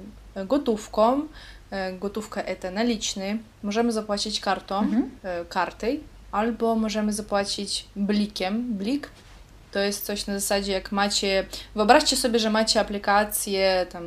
gotówką. 0.46 1.20
Gotówka 2.00 2.42
to 2.60 2.70
naliczny. 2.70 3.38
Możemy 3.62 3.92
zapłacić 3.92 4.40
kartą, 4.40 4.78
mhm. 4.78 5.10
karty, 5.48 6.00
albo 6.32 6.74
możemy 6.74 7.12
zapłacić 7.12 7.86
blikiem. 7.96 8.74
Blik 8.74 9.10
to 9.72 9.78
jest 9.78 10.06
coś 10.06 10.26
na 10.26 10.34
zasadzie, 10.34 10.72
jak 10.72 10.92
macie. 10.92 11.46
Wyobraźcie 11.74 12.16
sobie, 12.16 12.38
że 12.38 12.50
macie 12.50 12.80
aplikację 12.80 13.86
tam 13.92 14.04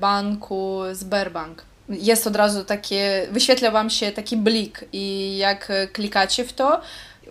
banku 0.00 0.80
Sberbank 0.94 1.64
jest 1.88 2.26
od 2.26 2.36
razu 2.36 2.64
takie, 2.64 3.26
wyświetla 3.30 3.70
Wam 3.70 3.90
się 3.90 4.12
taki 4.12 4.36
blik 4.36 4.84
i 4.92 5.36
jak 5.36 5.72
klikacie 5.92 6.44
w 6.44 6.52
to, 6.52 6.80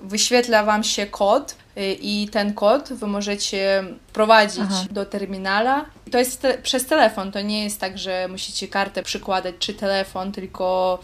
wyświetla 0.02 0.63
Wam 0.63 0.84
się 0.84 1.06
kod 1.06 1.56
i 2.02 2.30
ten 2.32 2.54
kod 2.54 2.94
Wy 2.94 3.08
możecie 3.08 3.84
wprowadzić 4.08 4.62
Aha. 4.63 4.86
do 4.91 5.06
terminala. 5.06 5.86
To 6.12 6.18
jest 6.20 6.41
te 6.41 6.58
przez 6.58 6.86
telefon, 6.86 7.32
to 7.32 7.41
nie 7.41 7.63
jest 7.63 7.80
tak, 7.80 7.98
że 7.98 8.28
musicie 8.28 8.68
kartę 8.68 9.04
przykładać 9.04 9.56
czy 9.60 9.74
telefon, 9.74 10.32
tylko 10.32 11.00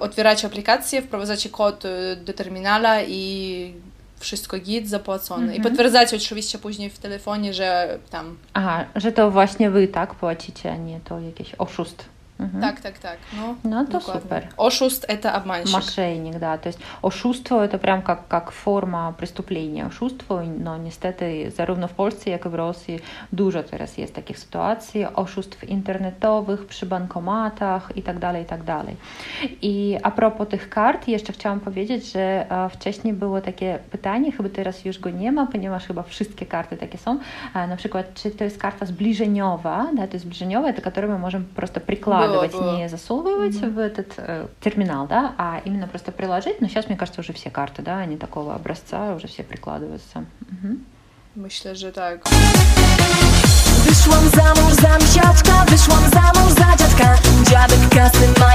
otwieracie 0.00 0.46
aplikację, 0.46 1.02
wprowadzacie 1.02 1.50
kod 1.50 1.84
do 2.24 2.32
terminala 2.32 3.02
i 3.02 3.74
wszystko 4.18 4.58
git, 4.58 4.88
zapłacone. 4.88 5.42
Mhm. 5.42 5.60
I 5.60 5.64
potwierdzacie 5.64 6.16
oczywiście 6.16 6.58
później 6.58 6.90
w 6.90 6.98
telefonie, 6.98 7.54
że 7.54 7.98
tam... 8.10 8.38
Aha, 8.54 8.84
że 8.96 9.12
to 9.12 9.30
właśnie 9.30 9.70
Wy 9.70 9.88
tak 9.88 10.14
płacicie, 10.14 10.72
a 10.72 10.76
nie 10.76 11.00
to 11.00 11.20
jakiś 11.20 11.54
oszust. 11.58 12.04
Угу. 12.39 12.61
Так, 12.61 12.79
так, 12.79 12.97
так. 12.99 13.17
Ну, 13.33 13.55
ну 13.63 13.85
то 13.85 13.99
супер. 13.99 14.47
Ошуст – 14.57 15.07
это 15.09 15.35
обманщик. 15.35 15.73
Мошенник, 15.73 16.39
да. 16.39 16.57
То 16.57 16.69
есть 16.69 16.79
ошуство – 17.01 17.63
это 17.63 17.77
прям 17.77 18.01
как, 18.01 18.27
как 18.27 18.51
форма 18.51 19.13
преступления. 19.17 19.85
Oszustwo, 19.85 20.41
no 20.59 20.77
niestety 20.77 21.51
zarówno 21.51 21.87
w 21.87 21.93
Polsce, 21.93 22.29
jak 22.29 22.45
i 22.45 22.49
w 22.49 22.53
Rosji 22.55 22.99
dużo 23.31 23.63
teraz 23.63 23.97
jest 23.97 24.15
takich 24.15 24.39
sytuacji, 24.39 25.05
oszustw 25.05 25.63
internetowych, 25.63 26.65
przy 26.65 26.85
bankomatach 26.85 27.91
i 27.95 28.01
tak 28.01 28.19
dalej, 28.19 28.43
i 28.43 28.45
tak 28.45 28.63
dalej. 28.63 28.95
I 29.61 29.97
a 30.03 30.11
propos 30.11 30.47
tych 30.47 30.69
kart, 30.69 31.07
jeszcze 31.07 31.33
chciałam 31.33 31.59
powiedzieć, 31.59 32.11
że 32.11 32.45
wcześniej 32.71 33.13
było 33.13 33.41
takie 33.41 33.79
pytanie, 33.91 34.31
chyba 34.31 34.49
teraz 34.49 34.85
już 34.85 34.99
go 34.99 35.09
nie 35.09 35.31
ma, 35.31 35.47
ponieważ 35.47 35.87
chyba 35.87 36.03
wszystkie 36.03 36.45
karty 36.45 36.77
takie 36.77 36.97
są. 36.97 37.19
Na 37.53 37.75
przykład, 37.75 38.13
czy 38.13 38.31
to 38.31 38.43
jest 38.43 38.57
karta 38.57 38.85
zbliżeniowa, 38.85 39.87
да, 39.95 40.07
to 40.07 40.13
jest 40.13 40.25
zbliżeniowa, 40.25 40.73
to 40.73 40.91
którą 40.91 41.07
my 41.07 41.19
możemy 41.19 41.45
po 41.45 41.55
prostu 41.55 41.79
przykładać 41.79 42.22
вкладывать, 42.26 42.52
Было, 42.52 42.62
было. 42.62 42.76
не 42.76 42.88
засовывать 42.88 43.54
в 43.54 43.78
этот 43.78 44.14
э, 44.16 44.46
терминал, 44.60 45.06
да, 45.06 45.34
а 45.38 45.60
именно 45.64 45.86
просто 45.86 46.12
приложить. 46.12 46.60
Но 46.60 46.68
сейчас, 46.68 46.88
мне 46.88 46.96
кажется, 46.96 47.20
уже 47.20 47.32
все 47.32 47.50
карты, 47.50 47.82
да, 47.82 47.98
они 47.98 48.16
такого 48.16 48.54
образца 48.54 49.14
уже 49.14 49.26
все 49.28 49.42
прикладываются. 49.42 50.24
Мгм. 50.50 50.84
Myślę, 51.36 51.76
że 51.76 51.92
tak. 51.92 52.24
Wyszłam 53.84 54.28
za 54.28 54.62
mąż 54.62 54.74
za 54.74 54.98
misiaczka, 54.98 55.64
wyszłam 55.68 56.10
za 56.10 56.40
mąż 56.40 56.52
za 56.52 56.76
dziadka 56.76 57.18
Dziadek 57.50 57.88
kasy 57.90 58.28
ma 58.40 58.53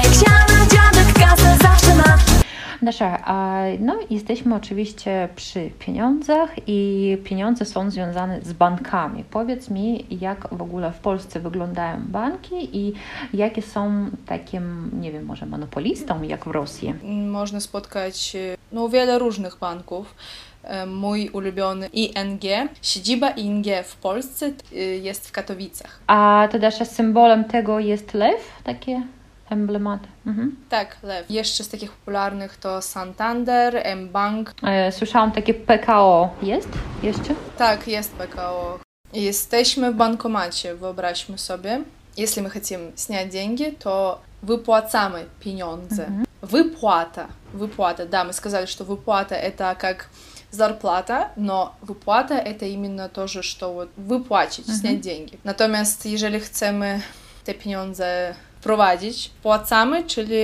A 3.06 3.64
no 3.80 4.00
jesteśmy 4.10 4.56
oczywiście 4.56 5.30
przy 5.36 5.70
pieniądzach 5.80 6.50
i 6.68 7.18
pieniądze 7.24 7.66
są 7.66 7.92
związane 7.92 8.42
z 8.42 8.54
bankami. 8.54 9.24
Powiedz 9.24 9.70
mi, 9.70 10.06
jak 10.22 10.48
w 10.52 10.62
ogóle 10.62 10.92
w 10.92 11.00
Polsce 11.00 11.40
wyglądają 11.40 12.02
banki 12.06 12.78
i 12.78 12.94
jakie 13.34 13.62
są 13.62 14.10
takim, 14.26 14.92
nie 15.02 15.12
wiem, 15.12 15.26
może 15.26 15.46
monopolistą, 15.46 16.24
jak 16.24 16.46
w 16.46 16.48
Rosji? 16.48 16.94
Można 17.32 17.60
spotkać 17.60 18.36
e, 18.36 18.58
no, 18.72 18.90
wiele 18.90 19.20
różnych 19.20 19.58
banków. 19.58 20.16
E, 20.64 20.86
Mój 20.86 21.30
ulubiony 21.30 21.88
ING, 21.94 22.42
siedziba 22.82 23.30
ING 23.30 23.66
w 23.84 23.96
Polsce 23.96 24.46
e, 24.46 24.76
jest 24.80 25.28
w 25.28 25.32
Katowicach. 25.32 26.00
A 26.08 26.48
to 26.52 26.60
Dasza, 26.60 26.86
symbolem 26.86 27.44
tego 27.44 27.80
jest 27.80 28.14
lew, 28.14 28.62
takie 28.64 29.02
emblematy. 29.51 30.09
Mhm. 30.27 30.57
Tak, 30.69 30.97
lew. 31.03 31.31
Jeszcze 31.31 31.65
z 31.65 31.69
takich 31.69 31.93
popularnych 31.93 32.57
to 32.57 32.83
Santander, 32.83 33.77
M-Bank. 33.77 34.55
E, 34.63 34.93
Słyszałam 34.93 35.33
takie 35.33 35.55
PKO. 35.55 36.31
Jest 36.43 36.69
jeszcze? 37.03 37.35
Tak, 37.59 37.89
jest 37.89 38.13
PKO. 38.13 38.79
Jesteśmy 39.13 39.93
w 39.93 39.97
bankomacie, 39.97 40.75
wyobraźmy 40.75 41.39
sobie. 41.39 41.81
Jeśli 42.17 42.43
my 42.43 42.51
chcemy 42.51 42.93
снять 42.95 43.29
деньги, 43.31 43.73
то 43.79 44.19
выплacamy 44.43 45.25
pieniądze. 45.41 46.07
Выплата. 46.43 47.27
Выплата. 47.55 48.07
Да, 48.07 48.25
мы 48.25 48.33
сказали, 48.33 48.67
что 48.67 48.85
выплата 48.85 49.35
это 49.35 49.75
как 49.79 50.09
зарплата, 50.51 51.31
но 51.37 51.75
выплата 51.83 52.35
это 52.35 52.67
именно 52.67 53.09
то 53.09 53.27
же, 53.27 53.43
что 53.43 53.73
вот 53.73 53.89
wypłacić, 53.97 54.67
снять 54.67 55.01
деньги. 55.01 55.39
Natomiast 55.45 56.07
jeżeli 56.07 56.41
chcemy 56.41 57.01
te 57.45 57.55
pieniądze 57.55 58.35
wprowadzić, 58.60 59.28
wpłacamy, 59.40 60.04
czyli 60.04 60.36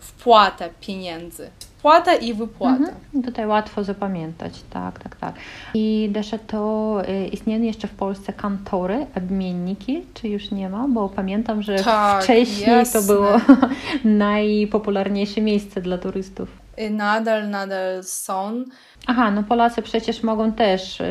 wpłata 0.00 0.64
pieniędzy. 0.80 1.50
Wpłata 1.78 2.14
i 2.14 2.34
wypłata. 2.34 2.76
Mhm. 2.76 3.22
Tutaj 3.24 3.46
łatwo 3.46 3.84
zapamiętać, 3.84 4.52
tak, 4.70 4.98
tak, 4.98 5.16
tak. 5.16 5.34
I 5.74 6.08
Desza, 6.12 6.38
to 6.38 7.02
y, 7.08 7.26
istnieją 7.28 7.62
jeszcze 7.62 7.88
w 7.88 7.90
Polsce 7.90 8.32
kantory, 8.32 9.06
obmienniki, 9.16 10.02
czy 10.14 10.28
już 10.28 10.50
nie 10.50 10.68
ma? 10.68 10.88
Bo 10.88 11.08
pamiętam, 11.08 11.62
że 11.62 11.76
Tak, 11.76 12.24
wcześniej 12.24 12.68
jasne. 12.68 13.00
to 13.00 13.06
było 13.06 13.30
najpopularniejsze 14.04 15.40
miejsce 15.40 15.80
dla 15.80 15.98
turystów. 15.98 16.48
I 16.78 16.90
nadal, 16.90 17.50
nadal 17.50 18.04
są. 18.04 18.64
Aha, 19.06 19.30
no 19.30 19.42
Polacy 19.42 19.82
przecież 19.82 20.22
mogą 20.22 20.52
też 20.52 21.00
y, 21.00 21.04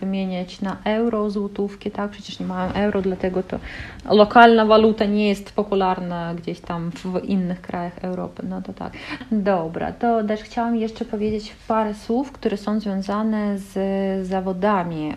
wymieniać 0.00 0.60
na 0.60 0.76
euro, 0.84 1.30
złotówki, 1.30 1.90
tak? 1.90 2.10
Przecież 2.10 2.40
nie 2.40 2.46
mają 2.46 2.72
euro, 2.72 3.02
dlatego 3.02 3.42
to 3.42 3.58
lokalna 4.10 4.66
waluta 4.66 5.04
nie 5.04 5.28
jest 5.28 5.52
popularna 5.52 6.34
gdzieś 6.34 6.60
tam 6.60 6.90
w 6.90 7.24
innych 7.24 7.60
krajach 7.60 7.98
Europy. 8.04 8.42
No 8.48 8.62
to 8.62 8.72
tak. 8.72 8.92
Dobra, 9.32 9.92
to 9.92 10.24
też 10.24 10.40
chciałam 10.40 10.76
jeszcze 10.76 11.04
powiedzieć 11.04 11.54
parę 11.68 11.94
słów, 11.94 12.32
które 12.32 12.56
są 12.56 12.80
związane 12.80 13.58
z 13.58 14.26
zawodami 14.26 15.14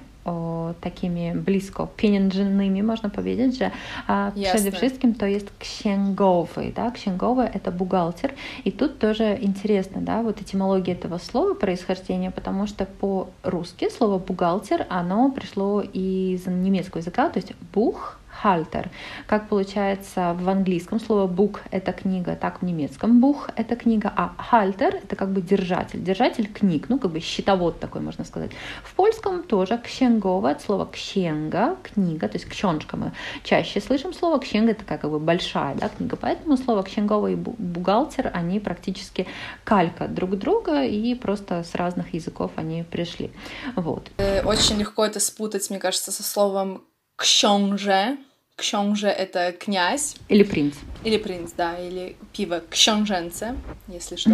takimi 0.81 1.31
blisko 1.35 1.87
pieniężnymi, 1.97 2.83
można 2.83 3.09
powiedzieć, 3.09 3.57
że 3.57 3.71
Jasne. 4.07 4.53
przede 4.53 4.71
wszystkim 4.71 5.15
то 5.15 5.25
есть 5.25 5.47
księgowy, 5.59 6.71
да, 6.75 6.91
księgowy 6.91 7.43
это 7.43 7.71
бухгалтер, 7.71 8.33
и 8.65 8.71
тут 8.71 8.99
тоже 8.99 9.37
интересно, 9.41 10.01
да, 10.01 10.21
вот 10.21 10.41
этимология 10.41 10.95
этого 10.95 11.17
слова, 11.17 11.53
происхождение, 11.53 12.31
потому 12.31 12.67
что 12.67 12.85
по-русски 12.85 13.89
слово 13.89 14.17
бухгалтер, 14.17 14.85
оно 14.89 15.31
пришло 15.31 15.81
из 15.81 16.47
немецкого 16.47 17.01
языка, 17.01 17.29
то 17.29 17.39
есть 17.39 17.53
бух, 17.73 18.19
Хальтер. 18.43 18.89
Как 19.25 19.47
получается 19.47 20.35
в 20.37 20.49
английском 20.49 20.99
слово 20.99 21.31
book— 21.31 21.59
это 21.71 21.93
книга, 21.93 22.35
так 22.35 22.61
в 22.61 22.65
немецком 22.65 23.21
бух— 23.21 23.49
это 23.55 23.77
книга, 23.77 24.11
а 24.17 24.35
хальтер— 24.37 24.95
это 25.03 25.15
как 25.15 25.29
бы 25.31 25.41
держатель, 25.41 26.03
держатель 26.03 26.51
книг, 26.51 26.89
ну 26.89 26.99
как 26.99 27.11
бы 27.11 27.21
счетовод 27.21 27.79
такой, 27.79 28.01
можно 28.01 28.25
сказать. 28.25 28.51
В 28.83 28.93
польском 28.95 29.43
тоже 29.43 29.77
księgowa 29.77 30.51
от 30.51 30.61
слова 30.61 30.89
księga, 30.91 31.77
книга, 31.83 32.27
то 32.27 32.37
есть 32.37 32.49
książka 32.49 32.97
мы 32.97 33.11
чаще 33.43 33.79
слышим 33.79 34.13
слово, 34.13 34.39
księga— 34.39 34.71
это 34.73 34.83
как 34.83 35.09
бы 35.09 35.19
большая 35.19 35.75
да, 35.75 35.87
книга, 35.87 36.17
поэтому 36.17 36.57
слово 36.57 36.83
księgowa 36.83 37.31
и 37.31 37.35
бу- 37.35 37.55
бухгалтер, 37.57 38.29
они 38.33 38.59
практически 38.59 39.25
калька 39.63 40.09
друг 40.09 40.37
друга 40.37 40.83
и 40.83 41.15
просто 41.15 41.63
с 41.63 41.75
разных 41.75 42.13
языков 42.13 42.51
они 42.57 42.83
пришли. 42.83 43.31
Вот. 43.77 44.11
Э, 44.17 44.43
Очень 44.43 44.79
легко 44.79 45.05
это 45.05 45.21
спутать, 45.21 45.69
мне 45.69 45.79
кажется, 45.79 46.11
со 46.11 46.23
словом 46.23 46.81
książę. 47.15 48.17
Książę 48.56 49.14
это 49.18 49.52
князь 49.52 50.16
Или 50.28 50.44
принц. 50.44 50.74
или 51.04 51.18
принц, 51.18 51.52
да, 51.52 51.78
или 51.78 52.14
пиво 52.32 52.60
książęce, 52.70 53.54
если 53.88 54.16
что. 54.16 54.30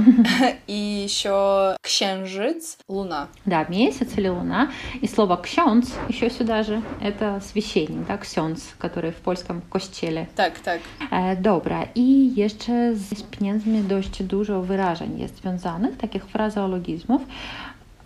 И 0.69 1.05
еще 1.05 1.77
księżyc, 1.83 2.77
луна. 2.89 3.27
Да, 3.47 3.67
месяц 3.69 4.19
или 4.19 4.29
луна. 4.29 4.71
И 5.03 5.07
слово 5.07 5.37
«ксёнц» 5.37 5.91
еще 6.09 6.31
сюда 6.31 6.63
же, 6.63 6.83
это 7.03 7.41
священник, 7.43 8.07
да, 8.07 8.17
«ксёнц», 8.17 8.61
который 8.79 9.11
в 9.13 9.17
польском 9.17 9.61
kościele. 9.69 10.27
Так, 10.37 10.59
так. 10.59 10.81
E, 11.11 11.37
dobra, 11.37 11.87
i 11.95 12.33
jeszcze 12.35 12.95
z 12.97 13.23
pieniędzmi 13.23 13.83
dość 13.83 14.23
dużo 14.23 14.63
wyrażeń 14.63 15.21
jest 15.21 15.37
związanych, 15.37 15.97
takich 15.99 16.25
frazeologizmów. 16.27 17.23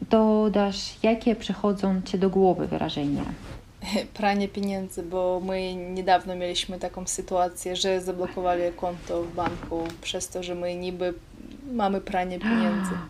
To 0.09 0.51
dasz, 0.51 0.95
jakie 1.03 1.37
przychodzą 1.37 2.03
Ci 2.05 2.19
do 2.19 2.31
głowy 2.31 2.67
wyrażenia? 2.67 3.23
Pranie 4.15 4.49
pieniędzy, 4.49 5.03
bo 5.03 5.41
my 5.45 5.75
niedawno 5.75 6.37
mieliśmy 6.37 6.79
taką 6.79 7.07
sytuację, 7.07 7.77
że 7.77 8.01
zablokowali 8.01 8.63
konto 8.77 9.23
w 9.23 9.35
banku 9.35 9.85
przez 10.03 10.29
to, 10.29 10.43
że 10.43 10.55
my 10.55 10.75
niby 10.75 11.15
mamy 11.73 12.01
pranie 12.01 12.39
pieniędzy. 12.39 12.93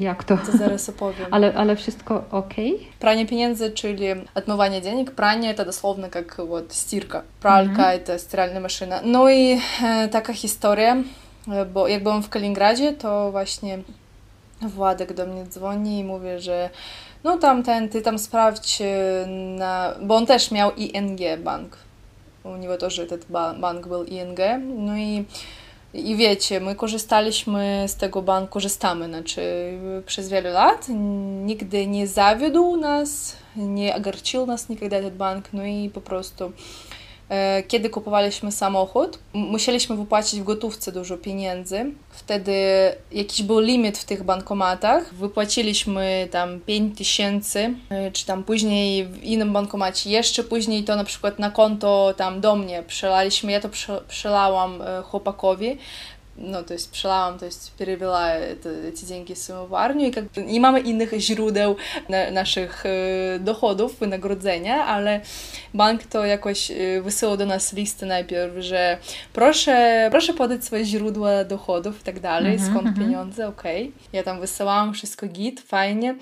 Jak 0.00 0.24
to? 0.24 0.36
To 0.36 0.58
zaraz 0.58 0.88
opowiem. 0.88 1.26
Ale, 1.30 1.54
ale 1.54 1.76
wszystko 1.76 2.24
ok? 2.30 2.54
Прание 2.98 3.26
pieniędzy, 3.26 3.70
czyli 3.70 4.06
отмывание 4.34 4.80
денег. 4.80 5.14
Прание 5.14 5.52
это 5.52 5.64
дословно 5.64 6.08
как 6.10 6.38
вот 6.38 6.72
стирка. 6.72 7.24
Пралька 7.40 7.92
это 7.94 8.18
стиральная 8.18 8.60
машина. 8.60 9.00
Ну 9.04 9.28
i 9.28 9.60
e, 9.84 10.08
taka 10.08 10.32
historia, 10.32 10.96
e, 11.48 11.64
bo 11.64 11.88
jak 11.88 12.02
byłam 12.02 12.22
w 12.22 12.28
Kaliningradzie, 12.28 12.92
to 12.92 13.30
właśnie 13.30 13.78
Władek 14.60 15.12
do 15.12 15.26
mnie 15.26 15.46
dzwoni 15.46 15.98
i 15.98 16.04
mówi, 16.04 16.28
że 16.38 16.70
no 17.23 17.37
tam 17.37 17.63
ten, 17.63 17.89
ty 17.89 18.01
tam 18.01 18.19
sprawdź 18.19 18.81
e, 18.81 19.25
na... 19.57 19.93
Bo 20.01 20.15
on 20.15 20.25
też 20.25 20.51
miał 20.51 20.71
ING 20.75 21.19
bank. 21.43 21.77
U 22.43 22.55
niego 22.55 22.77
też 22.77 23.01
ten 23.09 23.19
ba- 23.29 23.53
bank 23.53 23.87
był 23.87 24.03
ING. 24.03 24.39
No 24.77 24.97
i 24.97 25.25
i 25.93 26.15
wiecie, 26.15 26.59
my 26.59 26.75
korzystaliśmy 26.75 27.85
z 27.87 27.95
tego 27.95 28.21
banku, 28.21 28.53
korzystamy, 28.53 29.07
znaczy 29.07 29.41
przez 30.05 30.29
wiele 30.29 30.49
lat. 30.49 30.85
Nigdy 31.45 31.87
nie 31.87 32.07
zawiódł 32.07 32.77
nas, 32.77 33.35
nie 33.55 33.95
ogarczył 33.95 34.45
nas 34.45 34.69
nigdy 34.69 34.89
ten 34.89 35.17
bank, 35.17 35.45
no 35.53 35.65
i 35.65 35.89
po 35.93 36.01
prostu 36.01 36.51
kiedy 37.67 37.89
kupowaliśmy 37.89 38.51
samochód, 38.51 39.19
musieliśmy 39.33 39.95
wypłacić 39.95 40.39
w 40.39 40.43
gotówce 40.43 40.91
dużo 40.91 41.17
pieniędzy. 41.17 41.85
Wtedy 42.09 42.53
jakiś 43.11 43.43
był 43.43 43.59
limit 43.59 43.97
w 43.97 44.05
tych 44.05 44.23
bankomatach. 44.23 45.13
Wypłaciliśmy 45.13 46.27
tam 46.31 46.59
5 46.59 46.97
tysięcy, 46.97 47.73
e, 47.89 48.11
czy 48.11 48.25
tam 48.25 48.43
później 48.43 49.05
w 49.05 49.23
innym 49.23 49.53
bankomacie 49.53 50.09
jeszcze 50.09 50.43
później 50.43 50.83
to 50.83 50.95
na 50.95 51.03
przykład 51.03 51.39
na 51.39 51.51
konto 51.51 52.13
tam 52.17 52.41
do 52.41 52.55
mnie 52.55 52.83
przelaliśmy. 52.87 53.51
Ja 53.51 53.59
to 53.59 53.69
prze- 53.69 54.01
przelałam 54.07 54.81
e, 54.81 55.01
chłopakowi 55.01 55.77
No, 56.36 56.62
to 56.62 56.74
есть 56.74 56.90
przelałam, 56.90 57.38
to 57.38 57.46
есть 57.46 57.72
перевела 57.78 58.38
это, 58.38 58.70
эти 58.88 59.04
деньги 59.04 59.34
своему 59.34 59.76
армию, 59.76 60.08
i 60.08 60.12
как 60.12 60.24
бы 60.24 60.42
nie 60.42 60.60
mamy 60.60 60.80
innych 60.80 61.12
źródeł 61.18 61.76
na, 62.08 62.30
naszych 62.30 62.86
e, 62.86 63.38
dochodów, 63.38 63.98
wynagrodzenia, 63.98 64.84
ale 64.84 65.20
bank 65.74 66.06
to 66.06 66.24
jakoś 66.24 66.70
e, 66.70 67.02
wysyłał 67.02 67.36
do 67.36 67.46
nas 67.46 67.72
listy 67.72 68.06
najpierw, 68.06 68.54
że 68.58 68.98
proszę, 69.32 70.08
proszę 70.10 70.34
podać 70.34 70.64
swoje 70.64 70.84
źródła 70.84 71.44
dochodów 71.44 72.00
i 72.00 72.04
tak 72.04 72.20
dalej, 72.20 72.52
Mhm, 72.52 72.70
skąd 72.70 72.88
mhm. 72.88 73.06
pieniądze, 73.06 73.48
okej. 73.48 73.92
Ja 74.12 74.22
tam 74.22 74.40
wysyłałam 74.40 74.94
wszystko 74.94 75.26
git, 75.26 75.60
fajnie. 75.60 76.14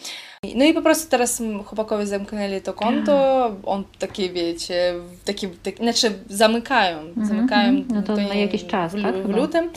No 0.55 0.65
i 0.65 0.73
po 0.73 0.81
prostu 0.81 1.09
teraz 1.09 1.41
chłopakowie 1.65 2.07
zamknęli 2.07 2.61
to 2.61 2.73
konto, 2.73 3.51
on 3.65 3.83
takie, 3.99 4.29
wiecie, 4.29 4.93
taki, 5.25 5.47
tak, 5.47 5.77
znaczy 5.77 6.11
zamykają, 6.29 6.97
zamykają 7.23 7.69
mhm. 7.69 7.87
No 7.95 8.01
to 8.01 8.17
nie- 8.17 8.27
na 8.27 8.35
jakiś 8.35 8.65
czas, 8.65 8.95
w, 8.95 9.01
tak, 9.03 9.15
w 9.27 9.29
lutym. 9.35 9.69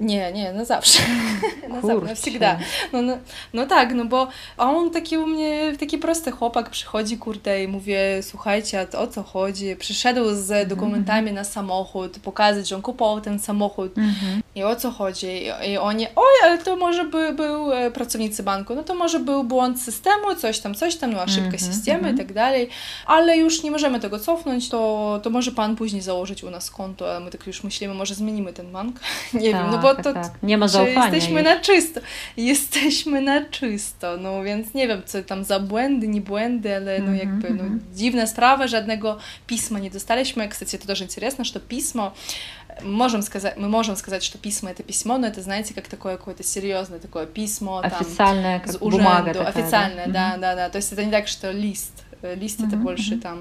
Nie, 0.00 0.32
nie, 0.32 0.52
na 0.52 0.64
zawsze. 0.64 1.02
na 1.68 1.74
zawsze, 1.74 1.94
Kurczę. 1.94 2.08
навсегда. 2.08 2.58
No, 2.92 3.02
no, 3.02 3.18
no 3.54 3.66
tak, 3.66 3.94
no 3.94 4.04
bo 4.04 4.28
a 4.56 4.70
on 4.70 4.90
taki 4.90 5.18
u 5.18 5.26
mnie, 5.26 5.72
taki 5.80 5.98
prosty 5.98 6.30
chłopak 6.30 6.70
przychodzi, 6.70 7.18
kurde, 7.18 7.64
i 7.64 7.68
mówię, 7.68 8.22
słuchajcie, 8.22 8.86
a 8.94 8.98
o 8.98 9.06
co 9.06 9.22
chodzi? 9.22 9.76
Przyszedł 9.76 10.34
z 10.34 10.68
dokumentami 10.68 11.32
na 11.32 11.44
samochód, 11.44 12.18
pokazać, 12.18 12.68
że 12.68 12.76
on 12.76 12.82
kupował 12.82 13.20
ten 13.20 13.38
samochód 13.38 13.92
i 14.54 14.62
o 14.62 14.76
co 14.76 14.90
chodzi? 14.90 15.26
I, 15.26 15.70
i 15.70 15.78
oni, 15.78 16.06
oj, 16.16 16.32
ale 16.44 16.58
to 16.58 16.76
może 16.76 17.04
by, 17.04 17.32
był 17.32 17.72
e, 17.72 17.90
pracownicy 17.90 18.42
banku, 18.42 18.74
no 18.74 18.82
to 18.82 18.94
może 18.94 19.20
był 19.20 19.44
błąd 19.44 19.82
systemu, 19.82 20.34
coś 20.36 20.58
tam, 20.58 20.74
coś 20.74 20.96
tam, 20.96 21.12
no 21.12 21.22
ошибка 21.22 21.58
systemu 21.58 22.08
i 22.08 22.14
tak 22.14 22.32
dalej, 22.32 22.68
ale 23.06 23.36
już 23.36 23.62
nie 23.62 23.70
możemy 23.70 24.00
tego 24.00 24.18
cofnąć, 24.18 24.68
to, 24.68 25.20
to 25.22 25.30
może 25.30 25.52
pan 25.52 25.76
później 25.76 26.02
założyć 26.02 26.44
u 26.44 26.50
nas 26.50 26.70
konto, 26.70 27.16
a 27.16 27.20
my 27.20 27.30
tak 27.30 27.46
już 27.46 27.64
myślimy, 27.64 27.94
może 27.94 28.14
zmienimy 28.14 28.52
ten 28.52 28.72
bank, 28.72 29.00
nie 29.34 29.40
wiem, 29.40 29.66
no 29.70 29.78
bo 29.78 29.91
Tak, 29.95 30.03
to 30.03 30.13
tak. 30.13 30.31
Nie 30.43 30.57
ma 30.57 30.67
zaufania 30.67 31.05
jesteśmy 31.05 31.41
już. 31.41 31.49
na 31.49 31.59
czysto. 31.59 31.99
Jesteśmy 32.37 33.21
na 33.21 33.45
czysto. 33.45 34.17
No 34.17 34.43
więc 34.43 34.73
nie 34.73 34.87
wiem, 34.87 35.01
co 35.05 35.23
tam 35.23 35.43
za 35.43 35.59
błędy, 35.59 36.07
nie 36.07 36.21
błędy, 36.21 36.75
ale 36.75 36.99
no 36.99 37.13
jakby 37.13 37.49
no, 37.49 37.63
dziwna 37.95 38.27
sprawa, 38.27 38.67
żadnego 38.67 39.17
pisma 39.47 39.79
nie 39.79 39.89
dostaliśmy. 39.89 40.49
Кстати, 40.49 40.75
это 40.75 40.87
тоже 40.87 41.03
интересно, 41.03 41.45
что 41.45 41.59
письмо 41.59 42.13
можем 42.83 43.21
сказать, 43.21 43.57
мы 43.57 43.69
можем 43.69 43.95
сказать, 43.95 44.23
что 44.23 44.37
письмо 44.37 44.69
это 44.69 44.83
письмо, 44.83 45.17
но 45.17 45.27
это, 45.27 45.41
знаете, 45.41 45.73
как 45.73 45.87
такое 45.87 46.17
какое-то 46.17 46.43
серьезное 46.43 46.99
такое 46.99 47.25
письмо, 47.25 47.81
там, 47.81 47.91
Официальная 48.01 48.59
как 48.59 48.79
бумага 48.79 49.33
такая, 49.33 49.53
да? 49.53 49.59
официальное, 49.61 50.07
да, 50.07 50.29
Мгм. 50.31 50.41
да, 50.41 50.55
да. 50.55 50.69
То 50.69 50.77
есть 50.77 50.91
это 50.91 51.05
не 51.05 51.11
так, 51.11 51.27
что 51.27 51.51
лист. 51.51 52.03
Э, 52.23 52.35
List 52.35 52.65
это 52.65 52.77
больше 52.77 53.17
tam 53.17 53.39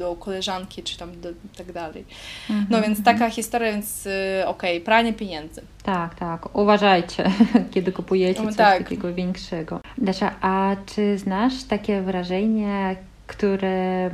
do 0.00 0.16
koleżanki, 0.16 0.82
czy 0.82 0.98
tam 0.98 1.20
do, 1.20 1.28
tak 1.56 1.72
dalej. 1.72 2.04
Mhm, 2.50 2.66
No 2.70 2.82
więc 2.82 3.02
taka 3.04 3.30
historia, 3.30 3.72
więc 3.72 4.06
y, 4.06 4.10
okej, 4.46 4.80
pranie 4.80 5.12
pieniędzy. 5.12 5.62
Tak, 5.82 6.14
tak. 6.14 6.56
Uważajcie, 6.58 7.30
kiedy 7.72 7.92
kupujecie 7.92 8.40
No 8.42 8.46
coś 8.48 8.56
tak. 8.56 8.78
takiego 8.78 9.14
większego. 9.14 9.80
Dasza, 9.98 10.30
a 10.40 10.76
czy 10.86 11.18
znasz 11.18 11.64
takie 11.64 12.00
wyrażenie, 12.02 12.96
które 13.30 13.68
e, 13.68 14.10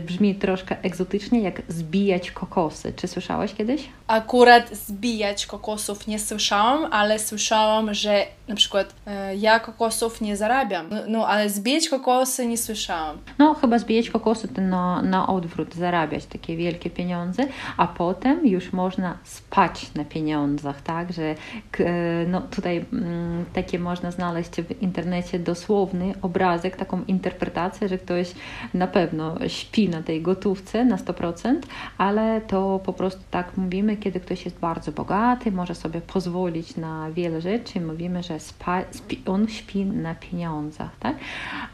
brzmi 0.00 0.34
troszkę 0.34 0.76
egzotycznie, 0.82 1.40
jak 1.40 1.62
zbijać 1.68 2.30
kokosy? 2.30 2.92
Czy 2.96 3.08
słyszałaś 3.08 3.54
kiedyś? 3.54 3.88
Akurat 4.06 4.70
zbijać 4.70 5.46
kokosów 5.46 6.06
nie 6.06 6.18
słyszałam, 6.18 6.92
ale 6.92 7.18
słyszałam, 7.18 7.94
że 7.94 8.26
na 8.48 8.54
przykład 8.54 8.94
e, 9.06 9.36
ja 9.36 9.60
kokosów 9.60 10.20
nie 10.20 10.36
zarabiam. 10.36 10.86
No, 10.90 10.96
no 11.08 11.28
ale 11.28 11.50
zbijać 11.50 11.88
kokosy 11.88 12.46
nie 12.46 12.58
słyszałam. 12.58 13.18
No, 13.38 13.54
chyba 13.54 13.78
zbijać 13.78 14.10
kokosy 14.10 14.48
to 14.48 14.60
na, 14.60 15.02
na 15.02 15.26
odwrót, 15.26 15.74
zarabiać 15.74 16.26
takie 16.26 16.56
wielkie 16.56 16.90
pieniądze, 16.90 17.42
a 17.76 17.86
potem 17.86 18.46
już 18.46 18.72
można 18.72 19.18
spać 19.24 19.94
na 19.94 20.04
pieniądzach, 20.04 20.82
tak, 20.82 21.12
że 21.12 21.34
e, 21.78 22.24
no, 22.26 22.40
tutaj 22.40 22.84
mm, 22.92 23.44
takie 23.52 23.78
można 23.78 24.10
znaleźć 24.10 24.50
w 24.50 24.82
internecie 24.82 25.38
dosłowny 25.38 26.14
obrazek, 26.22 26.76
taką 26.76 27.04
interpretację, 27.04 27.88
że 27.88 27.98
ktoś 27.98 28.34
na 28.74 28.86
pewno 28.86 29.48
śpi 29.48 29.88
na 29.88 30.02
tej 30.02 30.22
gotówce 30.22 30.84
na 30.84 30.96
100%, 30.96 31.54
ale 31.98 32.40
to 32.40 32.80
po 32.84 32.92
prostu 32.92 33.20
tak 33.30 33.56
mówimy, 33.56 33.96
kiedy 33.96 34.20
ktoś 34.20 34.44
jest 34.44 34.58
bardzo 34.58 34.92
bogaty, 34.92 35.52
może 35.52 35.74
sobie 35.74 36.00
pozwolić 36.00 36.76
na 36.76 37.10
wiele 37.10 37.40
rzeczy, 37.40 37.80
mówimy, 37.80 38.22
że 38.22 38.40
spa, 38.40 38.82
spi, 38.90 39.22
on 39.26 39.48
śpi 39.48 39.84
na 39.84 40.14
pieniądzach, 40.14 40.90
tak? 41.00 41.16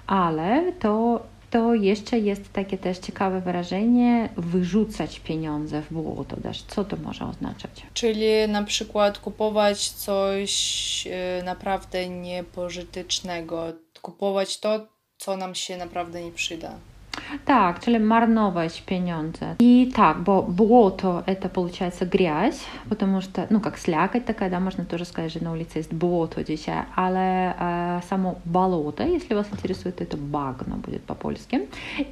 Ale 0.06 0.72
to 0.72 1.20
to 1.54 1.74
jeszcze 1.74 2.18
jest 2.18 2.52
takie 2.52 2.78
też 2.78 2.98
ciekawe 2.98 3.40
wyrażenie 3.40 4.28
wyrzucać 4.36 5.20
pieniądze 5.20 5.82
w 5.82 5.92
błoto. 5.92 6.36
Dasz, 6.36 6.62
co 6.62 6.84
to 6.84 6.96
może 6.96 7.24
oznaczać? 7.24 7.70
Czyli 7.94 8.48
na 8.48 8.62
przykład 8.62 9.18
kupować 9.18 9.90
coś 9.90 11.08
e, 11.10 11.42
naprawdę 11.42 12.08
niepożytecznego, 12.08 13.72
kupować 14.02 14.60
to, 14.60 14.86
co 15.18 15.36
nam 15.36 15.54
się 15.54 15.76
naprawdę 15.76 16.24
nie 16.24 16.32
przyda. 16.32 16.78
Так, 17.44 17.80
czyli 17.80 17.98
marnować 18.00 18.82
pieniądze. 18.82 19.54
И 19.58 19.92
так, 19.94 20.22
бо 20.22 20.42
болото 20.42 21.22
это 21.26 21.48
получается 21.48 22.06
грязь, 22.06 22.66
потому 22.88 23.20
что, 23.20 23.46
ну, 23.50 23.60
как 23.60 23.78
слякоть 23.78 24.24
такая, 24.24 24.50
да, 24.50 24.60
можно 24.60 24.84
тоже 24.84 25.04
сказать, 25.04 25.30
что 25.30 25.44
на 25.44 25.52
улице 25.52 25.78
есть 25.78 25.92
болото 25.92 26.44
dzisiaj, 26.44 26.82
ale 26.96 27.54
e, 27.98 28.02
samo 28.02 28.34
болото, 28.44 29.04
jeśli 29.04 29.36
Was 29.36 29.52
interesuje, 29.52 29.92
to 29.92 30.04
to 30.04 30.16
будет 30.76 31.02
по-польски. 31.02 31.60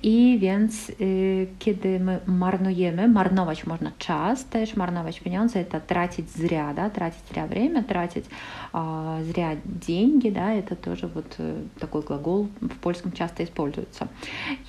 I 0.03 0.39
więc 0.39 0.91
y, 1.01 1.47
kiedy 1.59 2.01
my 2.01 2.21
marnujemy, 2.27 3.09
marnować 3.09 3.67
można 3.67 3.93
czas, 3.99 4.45
też 4.45 4.77
marnować 4.77 5.21
pieniądze, 5.21 5.61
это 5.61 5.81
тратить 5.81 6.31
зря, 6.31 6.73
да, 6.77 6.91
тратить 6.91 7.25
зря 7.33 7.47
время, 7.47 7.83
тратить 7.83 8.27
а, 8.73 9.19
зря 9.23 9.57
деньги, 9.65 10.31
да, 10.31 10.55
это 10.55 10.77
тоже 10.77 11.07
вот 11.15 11.35
э, 11.39 11.63
такой 11.79 12.03
глагол 12.03 12.49
в 12.61 12.77
польском 12.81 13.13
часто 13.13 13.45
используется. 13.45 14.09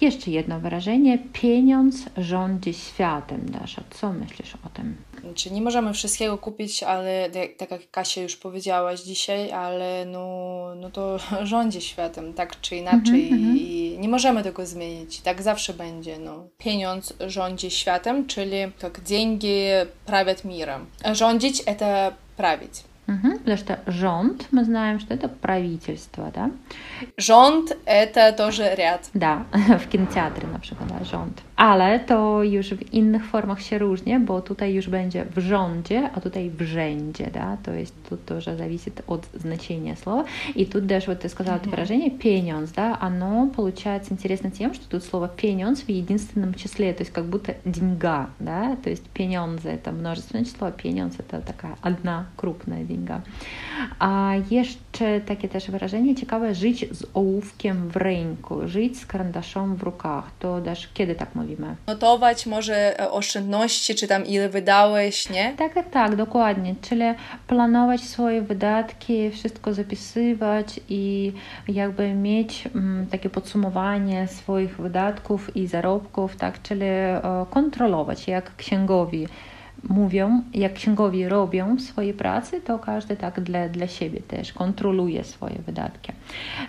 Jeszcze 0.02 0.23
jedno 0.27 0.61
wyrażenie, 0.61 1.19
pieniądz 1.33 1.97
rządzi 2.17 2.75
światem, 2.75 3.51
Dasza. 3.51 3.83
Co 3.91 4.13
myślisz 4.13 4.55
o 4.67 4.69
tym? 4.69 4.97
Znaczy, 5.21 5.51
nie 5.51 5.63
możemy 5.63 5.93
wszystkiego 5.95 6.39
kupić, 6.39 6.83
ale 6.83 7.31
tak- 7.31 7.57
tak 7.57 7.71
jak 7.71 7.91
Kasia 7.91 8.23
już 8.23 8.37
powiedziałaś 8.37 9.01
dzisiaj, 9.01 9.53
ale 9.53 10.05
no, 10.07 10.49
no 10.77 10.91
to 10.91 11.19
rządzi 11.43 11.81
światem, 11.81 12.35
tak 12.35 12.61
czy 12.61 12.77
inaczej 12.77 13.31
i 13.33 13.97
nie 13.99 14.09
możemy 14.09 14.43
tego 14.43 14.67
zmienić. 14.67 15.21
Tak 15.21 15.43
zawsze 15.43 15.75
będzie. 15.75 16.19
No. 16.19 16.45
Pieniądz 16.59 17.15
rządzi 17.27 17.71
światem, 17.71 18.27
czyli 18.27 18.57
jak 18.83 19.01
деньги 19.01 19.87
правят 20.07 20.45
миром. 20.45 20.87
Rządzić 21.13 21.63
это 21.63 22.13
править. 22.37 22.85
Мгм, 23.08 23.32
Потому 23.40 23.58
что 23.58 23.80
rząd, 23.88 24.48
мы 24.52 24.64
знаем, 24.64 25.00
что 25.00 25.14
это 25.14 25.28
правительство, 25.28 26.32
да? 26.36 26.50
Rząd 27.18 27.78
это 27.86 28.32
тоже 28.38 28.76
ряд. 28.76 29.10
Да, 29.14 29.46
w 29.80 29.88
кинотеатре 29.90 30.48
przykład, 30.60 30.90
da, 30.90 31.06
rząd. 31.06 31.42
Ale 31.56 32.00
to 32.00 32.44
już 32.44 32.70
w 32.70 32.94
innych 32.94 33.26
formach 33.26 33.62
się 33.62 33.78
różni, 33.78 34.20
bo 34.20 34.42
tutaj 34.42 34.74
już 34.74 34.90
będzie 34.90 35.26
w 35.36 35.40
rządzie, 35.40 36.10
a 36.16 36.22
tutaj 36.22 36.50
w 36.50 36.62
rzędzie, 36.62 37.30
да? 37.34 37.58
То 37.64 37.72
есть 37.72 37.94
тут 38.10 38.26
тоже 38.26 38.58
зависит 38.58 39.04
от 39.08 39.26
значения 39.34 39.96
слова. 39.96 40.26
И 40.56 40.66
тут 40.66 40.86
даже 40.86 41.08
вот 41.08 41.20
ты 41.20 41.30
сказала 41.30 41.58
это 41.58 41.70
выражение 41.70 42.10
«пенёнз», 42.10 42.72
да, 42.76 42.98
оно 43.02 43.50
получается 43.56 44.14
интересно 44.14 44.52
тем, 44.52 44.74
что 44.74 44.90
тут 44.90 45.04
слово 45.04 45.28
«пенёнз» 45.28 45.84
в 45.86 45.90
единственном 45.90 46.54
числе, 46.54 46.94
то 46.94 47.04
есть 47.04 47.14
как 47.14 47.26
будто 47.26 47.56
деньга, 47.66 48.30
да, 48.40 48.76
то 48.84 48.90
есть 48.90 49.04
«пенёнзы»— 49.14 49.70
это 49.78 49.92
множественное 49.92 50.46
число, 50.46 50.68
а 50.68 50.72
«пенёнз»— 50.72 51.16
это 51.20 51.42
такая 51.42 51.78
одна 51.82 52.28
крупная 52.36 52.84
деньга. 52.84 53.22
A 54.00 54.34
jeszcze 54.50 55.22
takie 55.22 55.50
też 55.50 55.72
wyrażenie 55.72 56.16
ciekawe, 56.16 56.56
żyć 56.56 56.86
z 56.92 57.06
ołówkiem 57.14 57.90
w 57.90 57.96
ręku, 57.96 58.68
żyć 58.68 59.00
z 59.00 59.06
karandaszem 59.06 59.76
w 59.76 59.84
rukach. 59.84 60.32
To 60.40 60.62
też 60.62 60.90
kiedy 60.94 61.16
tak 61.16 61.36
mówimy? 61.44 61.76
Notować 61.88 62.46
może 62.46 63.00
e, 63.00 63.12
oszczędności, 63.12 63.96
czy 63.96 64.08
tam 64.08 64.26
ile 64.26 64.50
wydałeś, 64.50 65.30
nie? 65.30 65.54
Tak, 65.58 65.74
tak, 65.74 65.90
tak, 65.90 66.16
dokładnie. 66.16 66.76
Czyli 66.82 67.04
planować 67.48 68.02
swoje 68.02 68.42
wydatki, 68.42 69.32
wszystko 69.32 69.74
zapisywać 69.74 70.80
i 70.90 71.34
jakby 71.68 72.14
mieć 72.14 72.68
mm, 72.76 73.08
takie 73.08 73.30
podsumowanie 73.30 74.28
swoich 74.28 74.78
wydatków 74.78 75.56
i 75.56 75.68
zarobków, 75.68 76.36
tak, 76.36 76.62
czyli 76.62 76.86
e, 76.86 77.22
kontrolować, 77.50 78.28
jak 78.28 78.56
księgowi 78.56 79.28
mówią, 79.90 80.42
jak 80.54 80.74
księgowi 80.74 81.28
robią 81.28 81.80
swoje 81.80 82.14
pracy, 82.14 82.62
to 82.62 82.80
każdy 82.80 83.16
tak 83.16 83.42
dla, 83.42 83.70
dla 83.70 83.88
siebie 83.88 84.22
też 84.22 84.54
kontroluje 84.54 85.24
swoje 85.24 85.56
wydatki. 85.66 86.12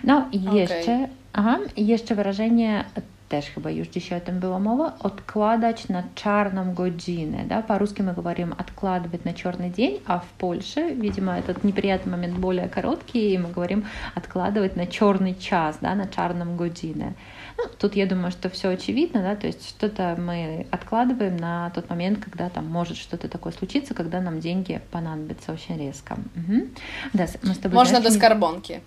No 0.03 0.27
i 0.31 0.43
jeszcze, 0.43 1.07
aha, 1.33 1.59
i 1.75 1.87
jeszcze 1.87 2.15
wyrażenie 2.15 2.85
też 3.29 3.45
chyba 3.45 3.69
już 3.69 3.87
dzisiaj 3.87 4.17
o 4.17 4.21
tym 4.21 4.39
była 4.39 4.59
mowa, 4.59 4.93
odkładać 4.99 5.89
na 5.89 6.03
czarną 6.15 6.73
godzinę, 6.73 7.45
да, 7.47 7.61
по-русски 7.61 8.01
мы 8.01 8.13
говорим 8.13 8.53
откладывать 8.57 9.25
на 9.25 9.33
черный 9.33 9.69
день, 9.69 9.99
а 10.05 10.19
в 10.19 10.27
Польше, 10.37 10.93
видимо, 10.93 11.31
этот 11.37 11.63
неприятный 11.63 12.11
момент 12.11 12.37
более 12.37 12.69
короткий, 12.69 13.33
и 13.33 13.37
мы 13.37 13.51
говорим 13.51 13.85
откладывать 14.15 14.75
на 14.75 14.85
черный 14.87 15.35
час, 15.39 15.77
да, 15.81 15.95
на 15.95 16.07
czarną 16.07 16.55
godzinę. 16.55 17.13
Ну, 17.57 17.63
тут 17.79 17.95
я 17.95 18.05
думаю, 18.05 18.31
что 18.31 18.49
все 18.49 18.69
очевидно, 18.69 19.21
да, 19.21 19.35
то 19.35 19.47
есть 19.47 19.69
что-то 19.69 20.15
мы 20.17 20.67
откладываем 20.71 21.37
на 21.37 21.69
тот 21.69 21.89
момент, 21.89 22.19
когда 22.23 22.49
там 22.49 22.65
может 22.67 22.97
что-то 22.97 23.27
такое 23.27 23.53
случиться, 23.53 23.93
когда 23.93 24.21
нам 24.21 24.39
деньги 24.39 24.81
понадобятся 24.91 25.53
очень 25.53 25.77
резко. 25.77 26.17
Мгм. 26.35 26.69
Да, 27.13 27.25
мы 27.43 27.53
с 27.53 27.57
тобой 27.57 27.85
знаешь, 27.85 28.05
do 28.05 28.09
не- 28.11 28.17
skarbonki. 28.19 28.81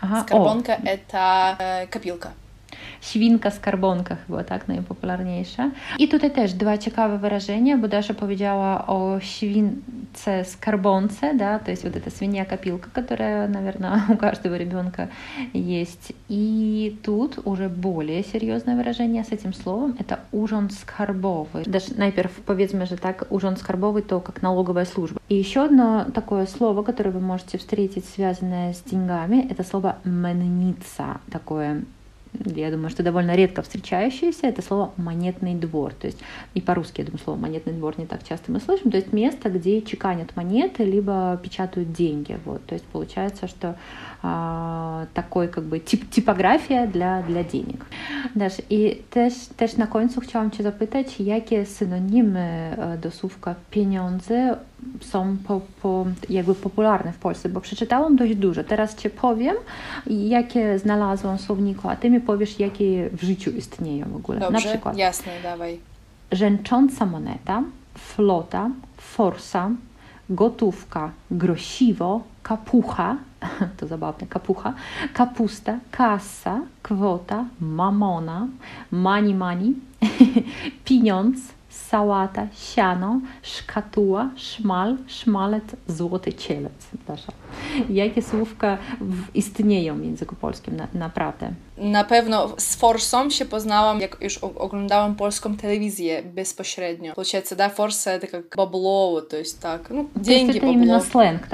Ага, 0.00 0.26
Skarbonka 0.26 0.80
это 0.84 1.56
e, 1.58 1.86
kapilka. 1.86 2.30
Świnka 3.00 3.50
skarbonka 3.50 4.16
chyba 4.26 4.44
tak 4.44 4.68
najpopularniejsza. 4.68 5.70
I 5.98 6.08
tutaj 6.08 6.30
też 6.30 6.52
dwa 6.52 6.78
ciekawe 6.78 7.18
wyrażenia, 7.18 7.78
bo 7.78 7.88
Dasza 7.88 8.14
powiedziała 8.14 8.86
o 8.86 9.20
świn... 9.20 9.82
Ц 10.12 10.44
скорбонце, 10.44 11.34
да, 11.34 11.58
то 11.58 11.70
есть 11.70 11.84
вот 11.84 11.94
эта 11.94 12.10
свинья-копилка, 12.10 12.90
которая, 12.92 13.46
наверное, 13.48 14.02
у 14.08 14.16
каждого 14.16 14.56
ребенка 14.56 15.08
есть. 15.52 16.12
И 16.28 16.98
тут 17.04 17.38
уже 17.44 17.68
более 17.68 18.24
серьезное 18.24 18.76
выражение 18.76 19.22
с 19.22 19.30
этим 19.30 19.52
словом, 19.52 19.96
это 20.00 20.18
ужин 20.32 20.68
скорбовый. 20.70 21.64
Даже 21.64 21.94
найперв 21.96 22.32
powiedzmy, 22.46 22.86
że 22.86 22.96
так, 22.96 23.26
ужин 23.30 23.56
скорбовый, 23.56 24.02
то 24.02 24.20
как 24.20 24.42
налоговая 24.42 24.84
служба. 24.84 25.20
И 25.28 25.36
еще 25.36 25.64
одно 25.64 26.06
такое 26.12 26.46
слово, 26.46 26.82
которое 26.82 27.10
вы 27.10 27.20
можете 27.20 27.58
встретить, 27.58 28.04
связанное 28.04 28.72
с 28.72 28.82
деньгами, 28.82 29.46
это 29.48 29.62
слово 29.62 29.98
менница, 30.04 31.20
такое 31.30 31.82
я 32.32 32.70
думаю, 32.70 32.90
что 32.90 33.02
довольно 33.02 33.34
редко 33.34 33.62
встречающееся, 33.62 34.46
это 34.46 34.62
слово 34.62 34.92
«монетный 34.96 35.54
двор». 35.54 35.92
То 35.94 36.06
есть 36.06 36.18
и 36.54 36.60
по-русски, 36.60 37.00
я 37.00 37.06
думаю, 37.06 37.20
слово 37.22 37.38
«монетный 37.38 37.72
двор» 37.72 37.94
не 37.98 38.06
так 38.06 38.26
часто 38.26 38.52
мы 38.52 38.60
слышим. 38.60 38.90
То 38.90 38.96
есть 38.96 39.12
место, 39.12 39.50
где 39.50 39.82
чеканят 39.82 40.36
монеты, 40.36 40.84
либо 40.84 41.38
печатают 41.42 41.92
деньги. 41.92 42.38
Вот. 42.44 42.64
То 42.66 42.74
есть 42.74 42.84
получается, 42.86 43.48
что 43.48 43.76
такой 45.13 45.47
как 45.47 45.63
бы 45.63 45.79
тип, 45.79 46.09
типографія 46.09 46.87
для, 46.87 47.21
для 47.27 47.43
денег. 47.43 47.85
Даш, 48.35 48.59
і 48.69 48.97
теж, 49.09 49.33
теж 49.55 49.77
на 49.77 49.87
końcu 49.87 50.21
chciałam 50.21 50.51
Cię 50.51 50.63
zapytać, 50.63 51.19
jakie 51.19 51.65
synonimy 51.65 52.77
do 53.01 53.11
słówka 53.11 53.55
pieniądze 53.71 54.57
są 55.01 55.37
po, 55.47 55.61
po, 55.81 56.05
jakby 56.29 56.55
popularne 56.55 57.11
w 57.11 57.17
Polsce, 57.17 57.49
bo 57.49 57.61
przeczytałam 57.61 58.15
dość 58.15 58.35
dużo. 58.35 58.63
Teraz 58.63 58.95
Cię 58.95 59.09
powiem, 59.09 59.55
jakie 60.07 60.79
znalazłam 60.79 61.37
w 61.37 61.41
słowniku, 61.41 61.89
a 61.89 61.95
Ty 61.95 62.09
mi 62.09 62.19
powiesz, 62.19 62.59
jakie 62.59 63.09
w 63.09 63.23
życiu 63.23 63.51
istnieją 63.51 64.05
w 64.09 64.15
ogóle. 64.15 64.39
Dobrze, 64.39 64.53
na 64.53 64.59
przykład 64.59 64.97
jasne, 64.97 65.31
dawaj. 65.43 65.79
rzęcząca 66.31 67.05
moneta, 67.05 67.63
flota, 67.97 68.69
forsa, 68.97 69.69
gotówka, 70.29 71.11
grosiwo, 71.31 72.21
kapucha, 72.43 73.17
to 73.77 73.87
zabawne, 73.87 74.27
kapucha, 74.27 74.73
kapusta, 75.13 75.79
kasa, 75.91 76.61
kwota, 76.83 77.45
mamona, 77.61 78.47
money 78.91 79.33
money, 79.33 79.73
pieniądz, 80.85 81.37
sałata, 81.69 82.47
siano, 82.53 83.19
szkatuła, 83.41 84.29
szmal, 84.35 84.97
szmalec, 85.07 85.63
złoty 85.87 86.33
cielec. 86.33 86.71
Dasza. 87.07 87.31
Jakie 87.89 88.21
słówka 88.21 88.77
w- 89.01 89.35
istnieją 89.35 89.95
w 89.97 90.03
języku 90.05 90.35
polskim 90.35 90.75
na, 90.75 90.87
naprawdę? 90.93 91.51
Na 91.77 92.03
pewno 92.03 92.49
z 92.57 92.75
Forsą 92.75 93.29
się 93.29 93.45
poznałam, 93.45 93.99
jak 94.01 94.17
już 94.21 94.37
o- 94.43 94.53
oglądałam 94.55 95.15
polską 95.15 95.57
telewizję 95.57 96.23
bezpośrednio. 96.23 97.13
Получается, 97.13 97.55
да, 97.55 97.69
Форса 97.69 98.11
это 98.19 98.27
как 98.27 98.55
бабло, 98.57 99.21
то 99.21 99.37
есть 99.37 99.59
так, 99.61 99.89
ну, 99.89 100.03
To 100.03 100.19
деньги, 100.19 100.47
jest 100.55 100.59
to 100.65 100.71
именно 100.71 100.93
бабло. 100.99 101.11
slang, 101.11 101.47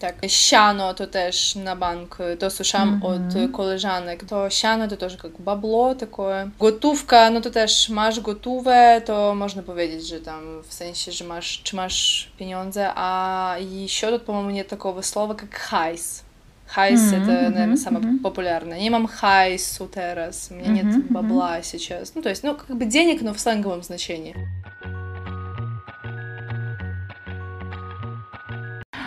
tak? 0.00 0.20
Так, 0.20 0.30
siano 0.30 0.94
to 0.94 1.06
też 1.06 1.54
na 1.56 1.76
bank, 1.76 2.18
to 2.38 2.50
słyszałam 2.50 2.88
Mhm. 2.94 3.12
od 3.12 3.52
koleżanek. 3.52 4.24
To 4.24 4.50
siano 4.50 4.88
to 4.88 4.96
też 4.96 5.16
jak 5.24 5.38
bablo 5.38 5.94
такое. 5.94 6.50
Gotówka, 6.58 7.30
no 7.30 7.40
to 7.40 7.50
też 7.50 7.88
masz 7.88 8.20
gotówę, 8.20 9.02
to 9.04 9.34
można 9.34 9.62
powiedzieć, 9.62 10.06
że 10.06 10.20
tam 10.20 10.62
w 10.62 10.74
sensie, 10.74 11.12
że 11.12 11.24
masz, 11.24 11.60
czy 11.64 11.76
masz 11.76 12.28
pieniądze, 12.38 12.90
a 12.94 13.56
еще 13.84 14.10
тут, 14.10 14.22
по-моему, 14.22 14.50
нет 14.50 14.68
такого 14.68 15.02
слова, 15.02 15.34
как 15.34 15.54
хайс. 15.54 16.22
Хайс 16.66 17.00
Мгм, 17.12 17.22
это, 17.22 17.32
мгм, 17.32 17.52
наверное, 17.54 17.76
самое 17.76 18.04
мгм. 18.06 18.18
популярное. 18.22 18.78
Не 18.78 18.90
мам 18.90 19.06
хайсу 19.06 19.86
террас, 19.88 20.48
у 20.50 20.54
меня 20.54 20.68
Мгм, 20.68 20.76
нет 20.76 20.86
мгм. 20.86 21.02
бабла 21.10 21.62
сейчас. 21.62 22.12
Ну, 22.14 22.22
то 22.22 22.28
есть, 22.30 22.44
ну, 22.44 22.54
как 22.54 22.76
бы 22.76 22.84
денег, 22.84 23.22
но 23.22 23.32
в 23.34 23.40
сленговом 23.40 23.82
значении. 23.82 24.34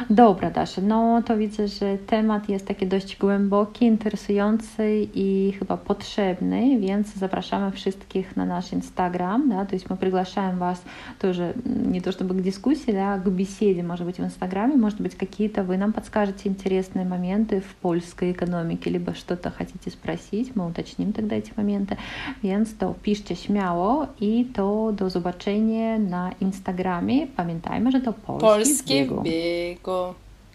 Dobra, 0.10 0.50
Dasza, 0.52 0.82
no 0.82 1.22
to 1.22 1.38
widzę, 1.38 1.68
że 1.68 1.98
temat 1.98 2.50
jest 2.50 2.68
taki 2.68 2.88
dość 2.88 3.18
głęboki, 3.18 3.86
interesujący 3.86 5.08
i 5.16 5.54
chyba 5.60 5.78
potrzebny, 5.78 6.80
więc 6.80 7.14
zapraszamy 7.16 7.72
wszystkich 7.72 8.38
na 8.38 8.46
nasz 8.46 8.74
Instagram, 8.74 9.50
да, 9.50 9.66
то 9.66 9.76
есть 9.76 9.90
мы 9.90 9.96
приглашаем 9.98 10.58
вас 10.58 10.84
тоже 11.20 11.54
м, 11.66 11.92
не 11.92 12.02
то 12.02 12.12
чтобы 12.12 12.36
к 12.36 12.42
дискуссии, 12.42 12.92
да, 12.92 13.18
к 13.18 13.30
беседе, 13.30 13.84
может 13.84 14.06
быть, 14.06 14.20
в 14.20 14.24
Инстаграме, 14.24 14.76
может 14.76 15.02
быть, 15.02 15.16
какие-то 15.16 15.64
вы 15.64 15.78
нам 15.78 15.94
подскажете 15.94 16.50
интересные 16.50 17.06
моменты 17.06 17.60
в 17.62 17.76
польской 17.82 18.32
экономике, 18.32 18.90
либо 18.90 19.14
что-то 19.14 19.52
хотите 19.52 19.90
спросить, 19.92 20.56
мы 20.56 20.68
уточним 20.68 21.14
тогда 21.14 21.36
эти 21.36 21.52
моменty, 21.58 21.98
więc 22.44 22.78
to 22.78 22.94
piszcie 23.04 23.36
śmiało 23.36 24.08
i 24.22 24.46
to 24.54 24.92
do 24.92 25.10
zobaczenia 25.10 26.00
na 26.00 26.32
Instagramie. 26.42 27.28
Pamiętajmy, 27.28 27.92
że 27.92 28.02
to 28.02 28.14
polski, 28.14 28.48
Polskie 28.48 29.06
zbiegu. 29.06 29.22
biegu. 29.24 29.94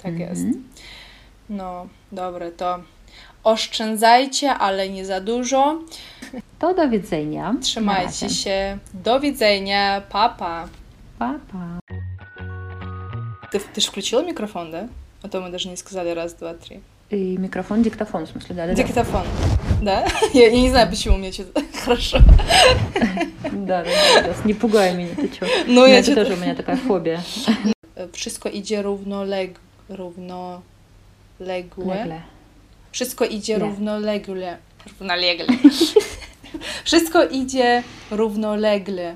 Tak 0.02 0.18
jest. 0.18 0.42
Mhm. 0.42 0.64
No, 1.50 1.86
dobre, 2.12 2.52
to 2.52 2.78
oszczędzajcie, 3.44 4.54
ale 4.54 4.88
nie 4.88 5.04
za 5.06 5.20
dużo. 5.20 5.78
To 6.58 6.74
do 6.74 6.88
widzenia. 6.88 7.52
Na 7.52 7.60
Trzymajcie 7.60 8.26
razie. 8.26 8.30
się. 8.30 8.78
Do 8.94 9.20
widzenia. 9.20 10.02
Papa. 10.10 10.68
Pa, 11.18 11.34
pa. 11.52 11.78
Ты, 13.52 13.60
ты 13.74 13.80
же 13.80 13.86
включила 13.88 14.22
микрофон, 14.22 14.70
да? 14.70 14.88
А 15.22 15.28
то 15.28 15.40
мы 15.40 15.50
даже 15.50 15.68
не 15.68 15.76
сказали 15.76 16.10
раз, 16.14 16.34
два, 16.34 16.54
три. 16.54 16.80
И 17.10 17.38
микрофон, 17.38 17.82
диктофон, 17.82 18.26
в 18.26 18.30
смысле, 18.30 18.54
да, 18.54 18.66
да, 18.66 18.74
да. 18.74 18.74
Диктофон. 18.74 19.26
Да? 19.82 20.06
Я, 20.34 20.48
я 20.48 20.60
не 20.60 20.68
знаю, 20.70 20.88
почему 20.90 21.14
у 21.14 21.18
меня 21.18 21.32
что-то 21.32 21.62
хорошо. 21.84 22.18
Да, 23.52 23.82
да, 23.84 23.90
да, 24.14 24.22
да, 24.22 24.34
Не 24.44 24.52
пугай 24.54 24.94
меня, 24.94 25.14
ты 25.16 25.28
чё? 25.28 25.46
Ну, 25.66 25.74
Ну, 25.74 25.86
я 25.86 25.98
это 26.00 26.12
что-то... 26.12 26.24
тоже 26.26 26.36
у 26.38 26.42
меня 26.42 26.54
такая 26.54 26.76
фобия. 26.76 27.22
Wszystko 28.12 28.48
idzie 28.48 28.82
równoleg... 28.82 29.58
równoległe. 29.88 30.62
Legle. 31.86 32.20
Wszystko 32.92 33.24
idzie 33.24 33.52
Nie. 33.52 33.58
równolegle. 33.58 34.58
Równolegle. 34.86 35.46
Wszystko 36.84 37.24
idzie 37.24 37.82
równolegle. 38.10 39.14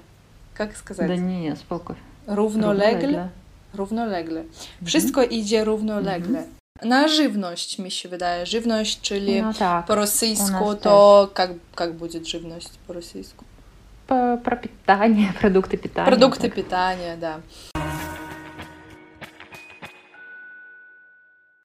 Jak 0.59 0.77
сказать? 0.77 1.09
Да 1.09 1.17
не, 1.17 1.41
не, 1.41 1.57
spokój. 1.57 1.97
Równolegle? 2.27 3.29
Równolegle. 3.75 4.45
Wszystko 4.85 5.25
idzie 5.25 5.65
równolegle. 5.65 6.45
Na 6.83 7.09
żywność 7.09 7.79
mi 7.79 7.91
się 7.91 8.09
wydaje. 8.09 8.47
Żywność, 8.47 9.01
czyli 9.01 9.43
No 9.43 9.55
tak, 9.55 9.87
po 9.87 9.95
rosyjsku 9.95 10.65
u 10.65 10.73
nas 10.73 10.81
to 10.81 11.31
как, 11.35 11.51
как 11.75 11.95
будет 11.95 12.27
żywność 12.29 12.69
po 12.87 12.93
rosyjsku? 12.93 13.45
П- 14.07 14.39
про 14.45 14.57
питание, 14.57 15.33
продукты 15.41 15.77
питания. 15.77 16.17
Продукты 16.17 16.43
так. 16.49 16.55
питания, 16.55 17.17
да. 17.17 17.41